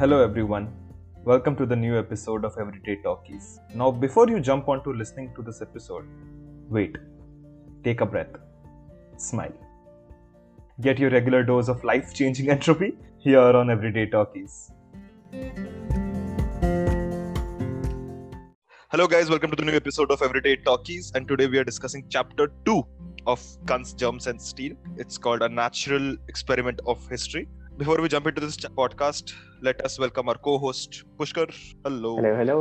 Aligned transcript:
Hello, 0.00 0.24
everyone. 0.24 0.72
Welcome 1.26 1.56
to 1.56 1.66
the 1.66 1.76
new 1.76 1.98
episode 1.98 2.46
of 2.46 2.56
Everyday 2.58 3.02
Talkies. 3.02 3.60
Now, 3.74 3.90
before 3.90 4.30
you 4.30 4.40
jump 4.40 4.66
onto 4.66 4.94
listening 4.94 5.30
to 5.36 5.42
this 5.42 5.60
episode, 5.60 6.06
wait, 6.70 6.96
take 7.84 8.00
a 8.00 8.06
breath, 8.06 8.34
smile. 9.18 9.52
Get 10.80 10.98
your 10.98 11.10
regular 11.10 11.42
dose 11.42 11.68
of 11.68 11.84
life 11.84 12.14
changing 12.14 12.48
entropy 12.56 12.96
here 13.18 13.40
on 13.40 13.68
Everyday 13.68 14.06
Talkies. 14.06 14.72
Hello, 18.90 19.06
guys. 19.06 19.28
Welcome 19.28 19.50
to 19.50 19.56
the 19.56 19.66
new 19.66 19.76
episode 19.76 20.10
of 20.10 20.22
Everyday 20.22 20.56
Talkies. 20.56 21.12
And 21.14 21.28
today 21.28 21.46
we 21.46 21.58
are 21.58 21.64
discussing 21.64 22.06
chapter 22.08 22.50
2 22.64 22.82
of 23.26 23.46
Guns, 23.66 23.92
Germs, 23.92 24.28
and 24.28 24.40
Steel. 24.40 24.76
It's 24.96 25.18
called 25.18 25.42
A 25.42 25.48
Natural 25.50 26.16
Experiment 26.26 26.80
of 26.86 27.06
History. 27.10 27.48
Before 27.80 27.98
we 28.02 28.08
jump 28.12 28.26
into 28.26 28.42
this 28.42 28.58
podcast, 28.78 29.32
let 29.62 29.82
us 29.86 29.98
welcome 29.98 30.28
our 30.28 30.34
co 30.46 30.58
host, 30.58 31.04
Pushkar. 31.18 31.46
Hello. 31.82 32.16
Hello, 32.16 32.36
hello. 32.36 32.56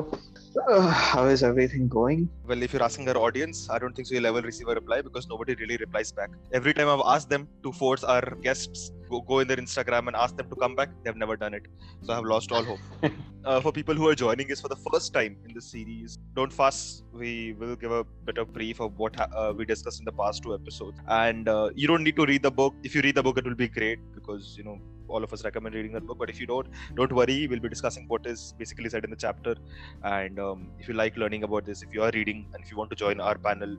Uh, 0.70 0.90
how 0.90 1.26
is 1.26 1.44
everything 1.44 1.90
going? 1.90 2.30
Well, 2.48 2.64
if 2.64 2.72
you're 2.72 2.82
asking 2.82 3.10
our 3.10 3.18
audience, 3.18 3.70
I 3.70 3.80
don't 3.80 3.94
think 3.94 4.08
so 4.08 4.16
you'll 4.16 4.28
ever 4.28 4.40
receive 4.40 4.70
a 4.70 4.76
reply 4.76 5.02
because 5.02 5.28
nobody 5.28 5.56
really 5.56 5.76
replies 5.76 6.14
back. 6.14 6.30
Every 6.54 6.74
time 6.74 6.88
I've 6.88 7.04
asked 7.06 7.30
them 7.30 7.50
to 7.64 7.74
force 7.74 8.06
our 8.06 8.34
guests 8.42 8.94
go, 9.10 9.20
go 9.20 9.40
in 9.40 9.50
their 9.50 9.58
Instagram 9.58 10.08
and 10.08 10.16
ask 10.16 10.38
them 10.38 10.48
to 10.50 10.56
come 10.56 10.74
back, 10.74 10.90
they've 11.04 11.18
never 11.18 11.36
done 11.36 11.54
it. 11.54 11.66
So 12.04 12.14
I've 12.14 12.24
lost 12.24 12.54
all 12.54 12.64
hope. 12.64 12.80
uh, 13.44 13.60
for 13.60 13.74
people 13.74 13.96
who 13.96 14.08
are 14.08 14.16
joining 14.16 14.50
us 14.54 14.62
for 14.62 14.70
the 14.70 14.78
first 14.90 15.14
time 15.14 15.36
in 15.46 15.54
this 15.54 15.70
series, 15.70 16.18
don't 16.34 16.54
fuss. 16.54 17.04
We 17.12 17.56
will 17.60 17.76
give 17.76 17.92
a 17.92 18.06
bit 18.24 18.38
of 18.38 18.54
brief 18.54 18.80
of 18.80 18.98
what 18.98 19.18
ha- 19.18 19.28
uh, 19.36 19.54
we 19.54 19.66
discussed 19.66 20.00
in 20.00 20.06
the 20.06 20.14
past 20.14 20.44
two 20.44 20.54
episodes. 20.54 20.98
And 21.10 21.50
uh, 21.50 21.72
you 21.76 21.90
don't 21.90 22.04
need 22.04 22.16
to 22.16 22.26
read 22.26 22.42
the 22.42 22.52
book. 22.52 22.74
If 22.84 22.96
you 22.96 23.02
read 23.02 23.16
the 23.16 23.24
book, 23.24 23.38
it 23.38 23.44
will 23.44 23.56
be 23.56 23.68
great 23.68 24.00
because, 24.16 24.56
you 24.58 24.64
know, 24.64 24.80
all 25.10 25.24
of 25.24 25.34
us 25.34 25.44
recommend 25.44 25.76
reading 25.76 25.94
that 25.94 26.06
book. 26.06 26.18
But 26.18 26.30
if 26.30 26.40
you 26.40 26.48
don't, 26.48 26.68
don't 26.96 27.12
worry. 27.12 27.48
We'll 27.48 27.60
be 27.60 27.70
discussing 27.70 28.08
what 28.08 28.26
is 28.26 28.54
basically 28.58 28.90
said 28.90 29.04
in 29.04 29.10
the 29.10 29.16
chapter. 29.16 29.56
And 30.04 30.40
um, 30.40 30.72
if 30.80 30.88
you 30.88 30.94
like 30.94 31.18
learning 31.18 31.44
about 31.44 31.66
this, 31.66 31.82
if 31.82 31.94
you 31.94 32.04
are 32.04 32.12
reading 32.14 32.48
and 32.54 32.64
if 32.64 32.72
you 32.72 32.78
want 32.78 32.90
to 32.92 32.96
join 32.96 33.20
our 33.20 33.38
panel, 33.38 33.78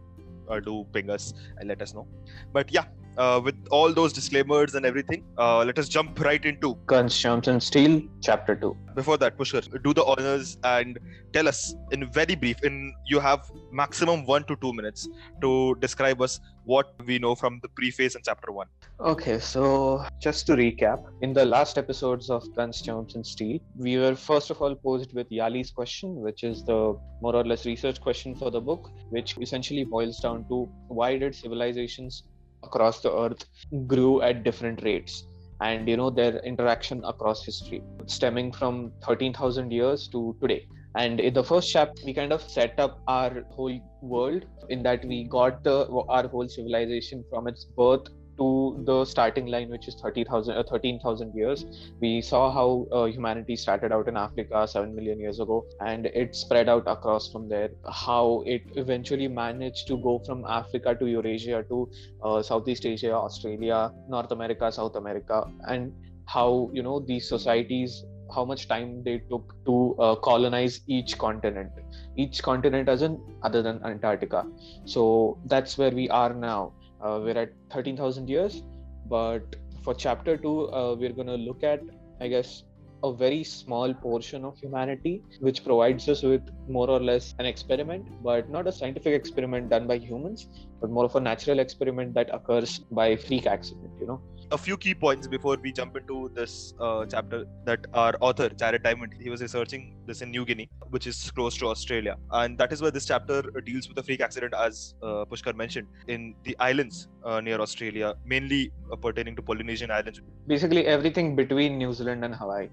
uh, 0.48 0.61
do 0.61 0.87
ping 0.92 1.11
us 1.11 1.33
and 1.59 1.69
let 1.69 1.81
us 1.83 1.95
know. 1.95 2.06
But 2.53 2.72
yeah, 2.72 2.84
uh, 3.20 3.40
with 3.44 3.56
all 3.70 3.92
those 3.92 4.12
disclaimers 4.12 4.74
and 4.74 4.86
everything, 4.86 5.24
uh, 5.38 5.62
let 5.64 5.78
us 5.78 5.88
jump 5.88 6.18
right 6.20 6.44
into. 6.44 6.74
Guns, 6.86 7.24
and 7.24 7.62
Steel, 7.62 8.02
Chapter 8.22 8.56
2. 8.56 8.76
Before 8.94 9.18
that, 9.18 9.36
Pushkar, 9.36 9.62
do 9.82 9.92
the 9.92 10.04
honors 10.04 10.56
and 10.64 10.98
tell 11.32 11.46
us 11.46 11.74
in 11.92 12.10
very 12.10 12.34
brief. 12.34 12.62
In 12.64 12.94
you 13.06 13.20
have 13.20 13.50
maximum 13.70 14.24
one 14.24 14.44
to 14.44 14.56
two 14.56 14.72
minutes 14.72 15.08
to 15.42 15.76
describe 15.80 16.22
us 16.22 16.41
what 16.64 16.94
we 17.06 17.18
know 17.18 17.34
from 17.34 17.60
the 17.62 17.68
preface 17.68 18.14
and 18.14 18.24
chapter 18.24 18.52
one. 18.52 18.66
Okay, 19.00 19.38
so 19.38 20.04
just 20.20 20.46
to 20.46 20.56
recap, 20.56 21.04
in 21.20 21.32
the 21.32 21.44
last 21.44 21.78
episodes 21.78 22.30
of 22.30 22.42
Guns, 22.54 22.80
Germs, 22.80 23.14
and 23.14 23.26
Steel, 23.26 23.58
we 23.76 23.98
were 23.98 24.14
first 24.14 24.50
of 24.50 24.60
all 24.62 24.74
posed 24.74 25.14
with 25.14 25.28
Yali's 25.30 25.70
question, 25.70 26.16
which 26.16 26.42
is 26.44 26.64
the 26.64 26.98
more 27.22 27.34
or 27.36 27.44
less 27.44 27.66
research 27.66 28.00
question 28.00 28.34
for 28.34 28.50
the 28.50 28.60
book, 28.60 28.91
which 29.10 29.36
essentially 29.41 29.84
boils 29.84 30.18
down 30.20 30.44
to 30.48 30.68
why 30.88 31.16
did 31.18 31.34
civilizations 31.34 32.24
across 32.62 33.00
the 33.00 33.12
earth 33.12 33.44
grew 33.86 34.22
at 34.22 34.44
different 34.44 34.83
rates? 34.83 35.25
and 35.62 35.89
you 35.89 35.97
know 35.97 36.11
their 36.11 36.39
interaction 36.39 37.03
across 37.05 37.44
history 37.44 37.83
stemming 38.06 38.50
from 38.50 38.92
13000 39.05 39.70
years 39.70 40.08
to 40.08 40.34
today 40.41 40.66
and 40.97 41.20
in 41.20 41.34
the 41.34 41.44
first 41.44 41.70
chapter 41.70 42.03
we 42.05 42.14
kind 42.14 42.33
of 42.33 42.42
set 42.42 42.78
up 42.78 43.00
our 43.06 43.42
whole 43.50 43.78
world 44.03 44.47
in 44.69 44.83
that 44.83 45.05
we 45.05 45.25
got 45.25 45.62
the 45.62 45.86
our 46.08 46.27
whole 46.28 46.48
civilization 46.48 47.22
from 47.31 47.47
its 47.47 47.66
birth 47.77 48.08
to 48.41 48.48
the 48.88 49.05
starting 49.05 49.46
line 49.55 49.70
which 49.70 49.86
is 49.88 49.94
30000 49.94 50.56
uh, 50.56 50.62
13000 50.62 51.34
years. 51.34 51.64
We 52.00 52.20
saw 52.20 52.50
how 52.50 52.86
uh, 52.91 53.05
humanity 53.05 53.56
started 53.56 53.92
out 53.92 54.08
in 54.08 54.16
africa 54.16 54.66
7 54.66 54.94
million 54.94 55.20
years 55.20 55.41
ago 55.41 55.64
and 55.80 56.06
it 56.06 56.34
spread 56.34 56.69
out 56.69 56.84
across 56.86 57.30
from 57.30 57.48
there. 57.48 57.70
How 57.88 58.42
it 58.47 58.62
eventually 58.76 59.28
managed 59.28 59.87
to 59.88 59.98
go 59.98 60.19
from 60.26 60.44
africa 60.60 60.94
to 61.00 61.06
eurasia 61.06 61.65
to 61.69 61.88
uh, 62.25 62.42
southeast 62.42 62.87
asia 62.87 63.12
australia 63.12 63.92
north 64.09 64.32
america 64.32 64.72
south 64.72 64.97
america 64.97 65.44
and 65.69 65.92
how 66.26 66.70
you 66.72 66.82
know 66.82 67.00
these 67.00 67.28
societies 67.28 68.04
how 68.34 68.44
much 68.44 68.66
time 68.69 69.03
they 69.03 69.19
took 69.31 69.54
to 69.66 69.94
uh, 69.98 70.15
colonize 70.15 70.81
each 70.86 71.19
continent. 71.19 71.70
Each 72.16 72.41
continent 72.42 72.88
as 72.88 73.03
in 73.03 73.20
other 73.42 73.62
than 73.62 73.81
antarctica. 73.84 74.47
So 74.84 75.38
that's 75.47 75.76
where 75.76 75.91
we 75.91 76.09
are 76.10 76.32
now 76.32 76.72
we're 77.03 77.38
at 77.38 77.53
13000 77.71 78.28
years 78.28 78.62
but 79.06 79.56
for 79.83 79.94
chapter 79.94 80.37
2 80.37 80.72
uh, 80.72 80.94
we're 80.94 81.12
going 81.12 81.27
to 81.27 81.41
look 81.49 81.62
at 81.62 81.81
i 82.21 82.28
guess 82.28 82.65
a 83.03 83.12
very 83.12 83.43
small 83.43 83.94
portion 83.94 84.44
of 84.44 84.59
humanity 84.59 85.22
which 85.41 85.65
provides 85.65 86.09
us 86.09 86.22
with 86.22 86.43
more 86.69 86.89
or 86.91 87.00
less 87.00 87.34
an 87.39 87.47
experiment 87.47 88.06
but 88.22 88.50
not 88.50 88.66
a 88.66 88.72
scientific 88.72 89.15
experiment 89.15 89.71
done 89.71 89.87
by 89.87 89.97
humans 89.97 90.49
but 90.81 90.91
more 90.91 91.05
of 91.06 91.16
a 91.16 91.21
natural 91.21 91.59
experiment 91.59 92.12
that 92.12 92.28
occurs 92.34 92.81
by 92.91 93.16
freak 93.16 93.47
accident 93.47 93.91
you 93.99 94.06
know 94.06 94.21
a 94.53 94.59
few 94.59 94.77
key 94.77 94.94
points 94.94 95.28
before 95.28 95.56
we 95.62 95.72
jump 95.72 95.97
into 95.97 96.31
this 96.34 96.75
uh, 96.81 97.06
chapter 97.06 97.44
that 97.65 97.87
our 97.94 98.15
author 98.21 98.49
Jared 98.49 98.83
Diamond 98.83 99.15
he 99.21 99.31
was 99.31 99.41
researching 99.41 99.94
this 100.06 100.22
in 100.22 100.31
New 100.31 100.44
Guinea, 100.44 100.69
which 100.91 101.06
is 101.06 101.31
close 101.31 101.56
to 101.59 101.69
Australia, 101.69 102.16
and 102.33 102.59
that 102.59 102.72
is 102.72 102.83
where 102.83 102.91
this 102.91 103.06
chapter 103.06 103.43
deals 103.65 103.89
with 103.89 103.99
a 103.99 104.03
freak 104.03 104.21
accident, 104.21 104.55
as 104.55 104.94
uh, 105.03 105.25
Pushkar 105.25 105.55
mentioned, 105.55 105.87
in 106.09 106.34
the 106.44 106.56
islands 106.59 107.09
uh, 107.25 107.41
near 107.41 107.60
Australia, 107.60 108.15
mainly 108.25 108.72
uh, 108.93 108.97
pertaining 108.97 109.37
to 109.37 109.43
Polynesian 109.43 109.91
islands. 109.91 110.21
Basically, 110.47 110.87
everything 110.87 111.37
between 111.37 111.78
New 111.78 111.93
Zealand 111.93 112.25
and 112.25 112.34
Hawaii. 112.34 112.69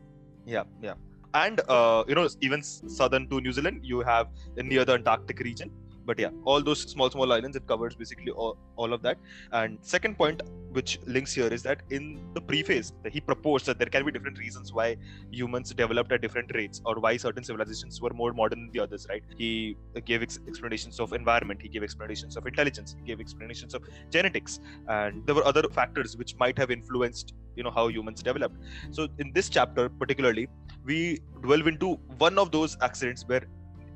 Yeah, 0.45 0.63
yeah, 0.81 0.93
and 1.33 1.61
uh, 1.67 2.03
you 2.07 2.15
know 2.15 2.27
even 2.41 2.63
southern 2.63 3.29
to 3.29 3.39
New 3.39 3.51
Zealand, 3.51 3.81
you 3.83 4.01
have 4.01 4.27
near 4.55 4.83
the 4.83 4.93
Antarctic 4.93 5.39
region 5.39 5.71
but 6.09 6.17
yeah 6.23 6.31
all 6.51 6.61
those 6.67 6.81
small 6.93 7.09
small 7.15 7.31
islands 7.37 7.55
it 7.59 7.65
covers 7.71 7.95
basically 7.95 8.31
all, 8.31 8.57
all 8.75 8.93
of 8.93 9.01
that. 9.01 9.17
And 9.51 9.77
second 9.81 10.17
point 10.17 10.41
which 10.77 10.99
links 11.05 11.33
here 11.33 11.51
is 11.57 11.63
that 11.63 11.81
in 11.89 12.03
the 12.33 12.41
preface 12.41 12.91
he 13.15 13.19
proposed 13.19 13.65
that 13.67 13.77
there 13.79 13.91
can 13.95 14.05
be 14.05 14.11
different 14.11 14.37
reasons 14.37 14.73
why 14.73 14.87
humans 15.31 15.73
developed 15.73 16.11
at 16.11 16.21
different 16.21 16.51
rates 16.53 16.81
or 16.85 16.95
why 17.05 17.17
certain 17.17 17.43
civilizations 17.43 18.01
were 18.01 18.13
more 18.21 18.33
modern 18.33 18.59
than 18.61 18.71
the 18.71 18.79
others 18.79 19.05
right? 19.09 19.23
He 19.37 19.75
gave 20.05 20.21
ex- 20.21 20.39
explanations 20.47 20.99
of 20.99 21.13
environment 21.13 21.61
he 21.61 21.69
gave 21.69 21.83
explanations 21.83 22.37
of 22.37 22.47
intelligence 22.47 22.95
he 22.99 23.05
gave 23.05 23.19
explanations 23.19 23.73
of 23.73 23.83
genetics. 24.09 24.59
And 24.87 25.25
there 25.25 25.35
were 25.35 25.45
other 25.45 25.63
factors 25.79 26.15
which 26.17 26.35
might 26.37 26.57
have 26.57 26.71
influenced 26.71 27.33
you 27.55 27.63
know 27.63 27.71
how 27.71 27.87
humans 27.87 28.21
developed. 28.21 28.55
So 28.91 29.07
in 29.17 29.31
this 29.33 29.49
chapter 29.49 29.89
particularly 29.89 30.47
we 30.85 31.19
delve 31.47 31.67
into 31.67 31.95
one 32.25 32.37
of 32.37 32.51
those 32.51 32.77
accidents 32.81 33.23
where 33.27 33.43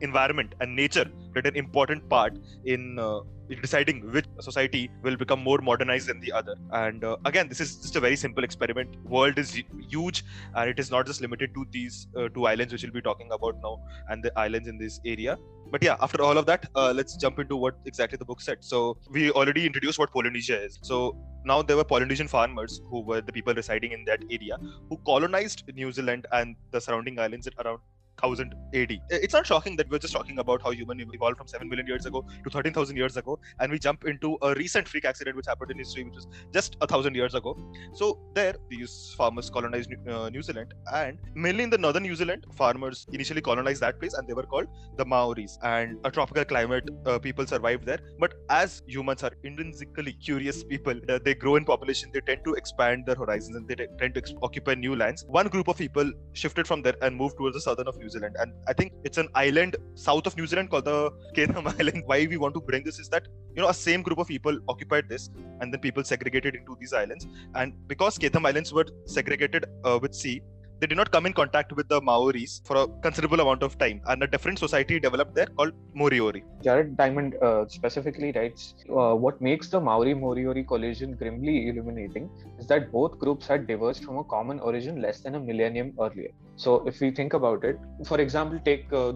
environment 0.01 0.55
and 0.59 0.75
nature 0.75 1.05
played 1.33 1.45
an 1.45 1.55
important 1.55 2.07
part 2.09 2.37
in 2.65 2.99
uh, 2.99 3.21
deciding 3.61 4.11
which 4.11 4.25
society 4.39 4.89
will 5.03 5.17
become 5.17 5.41
more 5.43 5.59
modernized 5.59 6.07
than 6.07 6.19
the 6.19 6.31
other. 6.31 6.55
And 6.71 7.03
uh, 7.03 7.17
again 7.25 7.47
this 7.49 7.59
is 7.59 7.77
just 7.77 7.95
a 7.95 7.99
very 7.99 8.15
simple 8.15 8.43
experiment. 8.43 8.95
World 9.05 9.37
is 9.37 9.61
huge 9.89 10.23
and 10.55 10.69
it 10.69 10.79
is 10.79 10.91
not 10.91 11.05
just 11.05 11.21
limited 11.21 11.53
to 11.53 11.65
these 11.71 12.07
uh, 12.17 12.29
two 12.29 12.45
islands 12.45 12.73
which 12.73 12.83
we'll 12.83 12.93
be 12.93 13.01
talking 13.01 13.31
about 13.31 13.57
now 13.61 13.79
and 14.09 14.23
the 14.23 14.37
islands 14.37 14.67
in 14.67 14.77
this 14.77 14.99
area. 15.05 15.37
But 15.71 15.83
yeah 15.83 15.95
after 16.01 16.21
all 16.21 16.37
of 16.37 16.45
that 16.45 16.65
uh, 16.75 16.93
let's 16.95 17.15
jump 17.15 17.39
into 17.39 17.55
what 17.55 17.75
exactly 17.85 18.17
the 18.17 18.25
book 18.25 18.41
said. 18.41 18.57
So 18.61 18.97
we 19.09 19.31
already 19.31 19.65
introduced 19.65 19.99
what 19.99 20.11
polynesia 20.11 20.63
is. 20.63 20.79
So 20.81 21.17
now 21.43 21.61
there 21.61 21.77
were 21.77 21.83
polynesian 21.83 22.27
farmers 22.27 22.81
who 22.89 23.01
were 23.01 23.21
the 23.21 23.31
people 23.31 23.53
residing 23.53 23.91
in 23.91 24.05
that 24.05 24.23
area 24.29 24.57
who 24.89 24.97
colonized 25.05 25.63
new 25.73 25.91
zealand 25.91 26.27
and 26.31 26.55
the 26.71 26.79
surrounding 26.79 27.17
islands 27.19 27.49
around 27.63 27.79
1000 28.21 28.53
AD. 28.73 28.99
It's 29.09 29.33
not 29.33 29.45
shocking 29.45 29.75
that 29.77 29.89
we're 29.89 29.99
just 29.99 30.13
talking 30.13 30.39
about 30.39 30.61
how 30.61 30.71
human 30.71 30.99
evolved 31.01 31.37
from 31.37 31.47
7 31.47 31.67
million 31.67 31.87
years 31.87 32.05
ago 32.05 32.25
to 32.43 32.49
13,000 32.49 32.95
years 32.95 33.17
ago, 33.17 33.39
and 33.59 33.71
we 33.71 33.79
jump 33.79 34.05
into 34.05 34.37
a 34.41 34.53
recent 34.55 34.87
freak 34.87 35.05
accident 35.05 35.35
which 35.35 35.47
happened 35.47 35.71
in 35.71 35.77
history, 35.77 36.03
which 36.03 36.15
was 36.15 36.27
just 36.53 36.77
a 36.81 36.87
thousand 36.87 37.15
years 37.15 37.35
ago. 37.35 37.57
So 37.93 38.19
there, 38.33 38.55
these 38.69 39.13
farmers 39.17 39.49
colonized 39.49 39.89
New, 39.89 40.13
uh, 40.13 40.29
New 40.29 40.41
Zealand, 40.41 40.73
and 40.93 41.17
mainly 41.35 41.63
in 41.63 41.69
the 41.69 41.77
northern 41.77 42.03
New 42.03 42.15
Zealand, 42.15 42.45
farmers 42.53 43.07
initially 43.11 43.41
colonized 43.41 43.81
that 43.81 43.99
place, 43.99 44.13
and 44.13 44.27
they 44.27 44.33
were 44.33 44.43
called 44.43 44.67
the 44.97 45.05
Maoris. 45.05 45.57
And 45.63 45.97
a 46.05 46.11
tropical 46.11 46.45
climate, 46.45 46.89
uh, 47.05 47.19
people 47.19 47.45
survived 47.45 47.85
there. 47.85 47.99
But 48.19 48.33
as 48.49 48.81
humans 48.87 49.23
are 49.23 49.31
intrinsically 49.43 50.13
curious 50.13 50.63
people, 50.63 50.99
uh, 51.09 51.19
they 51.23 51.35
grow 51.35 51.55
in 51.55 51.65
population, 51.65 52.11
they 52.13 52.21
tend 52.21 52.41
to 52.45 52.53
expand 52.53 53.05
their 53.05 53.15
horizons, 53.15 53.55
and 53.55 53.67
they 53.67 53.75
tend 53.75 54.15
to 54.15 54.19
ex- 54.19 54.33
occupy 54.41 54.75
new 54.75 54.95
lands. 54.95 55.25
One 55.27 55.47
group 55.47 55.67
of 55.67 55.77
people 55.77 56.11
shifted 56.33 56.67
from 56.67 56.81
there 56.81 56.95
and 57.01 57.15
moved 57.15 57.37
towards 57.37 57.55
the 57.55 57.61
southern 57.61 57.87
of 57.87 57.97
New 57.97 58.09
Zealand. 58.11 58.35
And 58.39 58.53
I 58.67 58.73
think 58.73 58.93
it's 59.03 59.17
an 59.17 59.29
island 59.35 59.77
south 59.95 60.27
of 60.27 60.37
New 60.37 60.47
Zealand 60.47 60.69
called 60.69 60.85
the 60.85 61.11
Chatham 61.35 61.67
Island. 61.79 62.03
Why 62.05 62.27
we 62.29 62.37
want 62.37 62.53
to 62.55 62.61
bring 62.61 62.83
this 62.83 62.99
is 62.99 63.09
that, 63.09 63.27
you 63.55 63.61
know, 63.61 63.69
a 63.69 63.73
same 63.73 64.01
group 64.01 64.19
of 64.19 64.27
people 64.27 64.57
occupied 64.67 65.09
this 65.09 65.29
and 65.59 65.73
then 65.73 65.79
people 65.79 66.03
segregated 66.03 66.55
into 66.55 66.77
these 66.79 66.93
islands. 66.93 67.27
And 67.55 67.73
because 67.87 68.17
Chatham 68.17 68.45
Islands 68.45 68.73
were 68.73 68.87
segregated 69.05 69.65
uh, 69.83 69.99
with 70.01 70.13
sea, 70.13 70.41
they 70.81 70.87
did 70.87 70.97
not 70.97 71.11
come 71.11 71.27
in 71.27 71.33
contact 71.39 71.71
with 71.77 71.87
the 71.87 72.01
Maoris 72.01 72.53
for 72.65 72.75
a 72.83 72.87
considerable 73.05 73.39
amount 73.39 73.61
of 73.61 73.77
time, 73.77 74.01
and 74.07 74.23
a 74.23 74.27
different 74.27 74.57
society 74.57 74.99
developed 74.99 75.35
there 75.35 75.45
called 75.45 75.73
Moriori. 75.95 76.41
Jared 76.63 76.97
Diamond 76.97 77.35
uh, 77.35 77.65
specifically 77.67 78.31
writes 78.35 78.73
uh, 78.89 79.13
what 79.13 79.39
makes 79.39 79.69
the 79.69 79.79
Maori 79.79 80.15
Moriori 80.15 80.67
collision 80.67 81.13
grimly 81.13 81.69
illuminating 81.69 82.31
is 82.59 82.65
that 82.65 82.91
both 82.91 83.19
groups 83.19 83.45
had 83.45 83.67
diverged 83.67 84.03
from 84.03 84.17
a 84.17 84.23
common 84.23 84.59
origin 84.59 84.99
less 84.99 85.19
than 85.19 85.35
a 85.35 85.39
millennium 85.39 85.93
earlier. 86.01 86.31
So, 86.55 86.83
if 86.87 86.99
we 86.99 87.11
think 87.11 87.33
about 87.33 87.63
it, 87.63 87.77
for 88.05 88.19
example, 88.19 88.59
take 88.65 88.91
uh, 88.91 89.13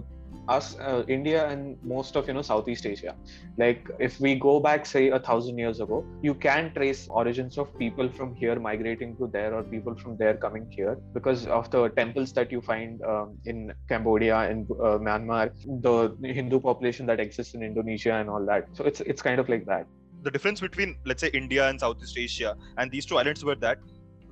us 0.48 0.78
uh, 0.80 1.04
india 1.08 1.48
and 1.48 1.78
most 1.84 2.16
of 2.16 2.28
you 2.28 2.34
know 2.34 2.42
southeast 2.42 2.86
asia. 2.86 3.16
Like 3.58 3.90
if 4.00 4.20
we 4.20 4.36
go 4.36 4.60
back 4.60 4.86
say 4.86 5.10
a 5.10 5.20
thousand 5.20 5.58
years 5.58 5.80
ago 5.80 6.06
you 6.22 6.34
can 6.34 6.74
trace 6.74 7.08
origins 7.10 7.58
of 7.58 7.78
people 7.80 8.10
from 8.10 8.36
here 8.36 8.60
migrating 8.60 9.16
to 9.18 9.28
there 9.28 9.54
or 9.54 9.64
people 9.64 9.96
from 9.96 10.18
there 10.18 10.36
coming 10.36 10.70
here 10.70 10.98
because 11.14 11.48
of 11.48 11.70
the 11.72 11.90
temples 11.90 12.34
that 12.34 12.52
you 12.52 12.62
find 12.62 13.02
um, 13.04 13.38
in 13.46 13.74
cambodia 13.90 14.38
and 14.40 14.70
uh, 14.72 14.98
myanmar 15.08 15.52
the 15.88 16.34
hindu 16.40 16.60
population 16.60 17.06
that 17.06 17.20
exists 17.20 17.54
in 17.54 17.64
indonesia 17.64 18.14
and 18.14 18.30
all 18.30 18.46
that. 18.46 18.68
So 18.74 18.84
it's 18.84 19.02
it's 19.02 19.22
kind 19.22 19.40
of 19.40 19.50
like 19.50 19.66
that. 19.66 19.88
The 20.24 20.32
difference 20.32 20.60
between 20.60 20.98
let's 21.06 21.22
say 21.22 21.30
india 21.34 21.70
and 21.70 21.80
southeast 21.80 22.18
asia 22.18 22.56
and 22.78 22.92
these 22.92 23.06
two 23.06 23.18
islands 23.18 23.44
were 23.46 23.56
that 23.56 23.78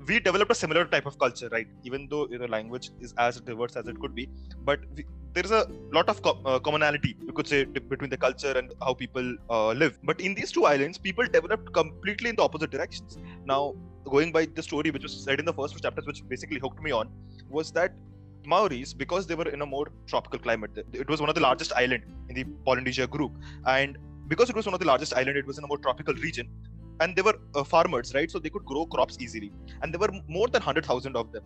we 0.07 0.19
developed 0.19 0.51
a 0.51 0.55
similar 0.55 0.85
type 0.85 1.05
of 1.05 1.17
culture 1.17 1.49
right? 1.51 1.67
Even 1.83 2.07
though 2.09 2.27
you 2.29 2.37
know 2.37 2.45
language 2.45 2.91
is 2.99 3.13
as 3.17 3.39
diverse 3.41 3.75
as 3.75 3.87
it 3.87 3.99
could 3.99 4.15
be 4.15 4.29
but 4.63 4.79
we, 4.95 5.05
there's 5.33 5.51
a 5.51 5.67
lot 5.91 6.09
of 6.09 6.21
co- 6.21 6.39
uh, 6.45 6.59
commonality 6.59 7.15
you 7.25 7.33
could 7.33 7.47
say 7.47 7.63
between 7.65 8.09
the 8.09 8.17
culture 8.17 8.51
and 8.51 8.73
how 8.81 8.93
people 8.93 9.35
uh, 9.49 9.71
live. 9.71 9.97
But 10.03 10.21
in 10.21 10.35
these 10.35 10.51
two 10.51 10.65
islands 10.65 10.97
people 10.97 11.25
developed 11.25 11.73
completely 11.73 12.29
in 12.29 12.35
the 12.35 12.43
opposite 12.43 12.71
directions. 12.71 13.17
Now 13.45 13.75
going 14.05 14.31
by 14.31 14.45
the 14.45 14.61
story 14.61 14.91
which 14.91 15.03
was 15.03 15.23
said 15.23 15.39
in 15.39 15.45
the 15.45 15.53
first 15.53 15.73
two 15.73 15.79
chapters 15.79 16.05
which 16.05 16.27
basically 16.27 16.59
hooked 16.59 16.81
me 16.81 16.91
on 16.91 17.09
was 17.49 17.71
that 17.71 17.93
Maoris, 18.45 18.93
because 18.93 19.25
they 19.25 19.35
were 19.35 19.47
in 19.47 19.61
a 19.61 19.65
more 19.65 19.87
tropical 20.07 20.39
climate, 20.39 20.71
it 20.91 21.09
was 21.09 21.21
one 21.21 21.29
of 21.29 21.35
the 21.35 21.41
largest 21.41 21.71
island 21.73 22.03
in 22.29 22.35
the 22.35 22.43
Polynesia 22.65 23.07
group, 23.07 23.31
and 23.65 23.97
because 24.27 24.49
it 24.49 24.55
was 24.55 24.65
one 24.65 24.73
of 24.73 24.79
the 24.79 24.85
largest 24.85 25.13
island, 25.13 25.37
it 25.37 25.45
was 25.45 25.57
in 25.57 25.63
a 25.63 25.67
more 25.67 25.77
tropical 25.77 26.13
region, 26.15 26.49
and 27.03 27.15
they 27.15 27.25
were 27.29 27.35
uh, 27.55 27.63
farmers, 27.63 28.13
right? 28.15 28.31
So 28.31 28.39
they 28.39 28.53
could 28.57 28.65
grow 28.73 28.85
crops 28.95 29.17
easily, 29.27 29.51
and 29.81 29.93
there 29.93 29.99
were 30.05 30.13
more 30.39 30.47
than 30.55 30.61
hundred 30.69 30.85
thousand 30.93 31.21
of 31.23 31.31
them 31.37 31.43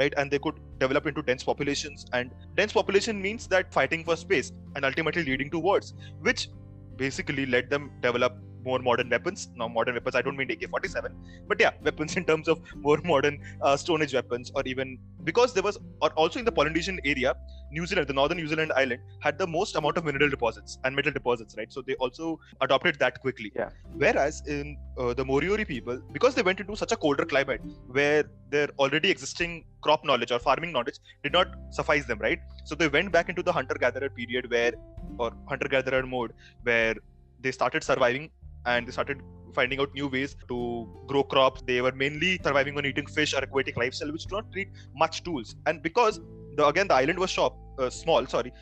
right? 0.00 0.14
And 0.16 0.30
they 0.30 0.38
could 0.38 0.54
develop 0.78 1.06
into 1.08 1.22
dense 1.22 1.42
populations. 1.42 2.06
And 2.12 2.30
dense 2.56 2.72
population 2.72 3.20
means 3.20 3.46
that 3.48 3.72
fighting 3.72 4.04
for 4.04 4.16
space 4.16 4.52
and 4.76 4.84
ultimately 4.84 5.24
leading 5.24 5.50
to 5.50 5.58
wars 5.58 5.94
which 6.20 6.48
basically 6.96 7.46
let 7.46 7.70
them 7.70 7.90
develop 8.00 8.36
more 8.70 8.80
modern 8.88 9.08
weapons. 9.14 9.48
Now, 9.60 9.68
modern 9.78 9.94
weapons, 9.98 10.16
I 10.20 10.22
don't 10.26 10.38
mean 10.40 10.50
AK-47, 10.56 11.12
but 11.52 11.60
yeah, 11.64 11.72
weapons 11.88 12.16
in 12.20 12.24
terms 12.32 12.48
of 12.54 12.60
more 12.88 12.98
modern 13.12 13.38
uh, 13.62 13.76
Stone 13.84 14.02
Age 14.06 14.14
weapons, 14.20 14.52
or 14.54 14.62
even 14.72 14.98
because 15.30 15.54
there 15.54 15.66
was, 15.68 15.78
or 16.02 16.10
also 16.22 16.38
in 16.42 16.46
the 16.50 16.56
Polynesian 16.58 16.98
area, 17.04 17.34
New 17.70 17.86
Zealand, 17.86 18.08
the 18.08 18.16
northern 18.18 18.38
New 18.38 18.48
Zealand 18.52 18.72
island, 18.82 19.00
had 19.20 19.38
the 19.38 19.46
most 19.46 19.76
amount 19.80 19.96
of 19.98 20.04
mineral 20.08 20.30
deposits 20.36 20.78
and 20.84 20.96
metal 20.98 21.12
deposits, 21.18 21.56
right? 21.58 21.72
So 21.76 21.82
they 21.88 21.96
also 22.06 22.40
adopted 22.66 22.98
that 23.04 23.20
quickly. 23.20 23.52
Yeah. 23.54 23.70
Whereas 24.04 24.42
in 24.46 24.76
uh, 24.98 25.14
the 25.14 25.24
Moriori 25.24 25.66
people, 25.66 26.00
because 26.12 26.34
they 26.34 26.42
went 26.42 26.60
into 26.60 26.76
such 26.76 26.92
a 26.92 26.96
colder 26.96 27.26
climate 27.32 27.60
where 27.98 28.24
their 28.50 28.68
already 28.78 29.10
existing 29.10 29.64
crop 29.82 30.04
knowledge 30.04 30.32
or 30.32 30.38
farming 30.38 30.72
knowledge 30.72 30.98
did 31.22 31.32
not 31.32 31.48
suffice 31.70 32.06
them, 32.06 32.18
right? 32.18 32.40
So 32.64 32.74
they 32.74 32.88
went 32.88 33.12
back 33.12 33.28
into 33.28 33.42
the 33.42 33.52
hunter-gatherer 33.52 34.10
period 34.20 34.50
where, 34.50 34.72
or 35.18 35.32
hunter-gatherer 35.48 36.06
mode, 36.06 36.32
where 36.62 36.94
they 37.40 37.52
started 37.52 37.84
surviving 37.84 38.30
and 38.66 38.86
they 38.86 38.92
started 38.92 39.20
finding 39.54 39.80
out 39.80 39.92
new 39.94 40.08
ways 40.08 40.36
to 40.48 40.88
grow 41.06 41.22
crops. 41.22 41.62
They 41.66 41.80
were 41.80 41.92
mainly 41.92 42.38
surviving 42.42 42.76
on 42.76 42.86
eating 42.86 43.06
fish 43.06 43.34
or 43.34 43.38
aquatic 43.38 43.76
lifestyle, 43.76 44.12
which 44.12 44.26
do 44.26 44.36
not 44.36 44.54
need 44.54 44.70
much 44.94 45.22
tools. 45.24 45.56
And 45.66 45.82
because 45.82 46.20
the 46.56 46.66
again 46.66 46.88
the 46.88 46.94
island 46.94 47.18
was 47.18 47.30
shop 47.30 47.56
uh, 47.78 47.90
small, 47.90 48.26
sorry, 48.26 48.52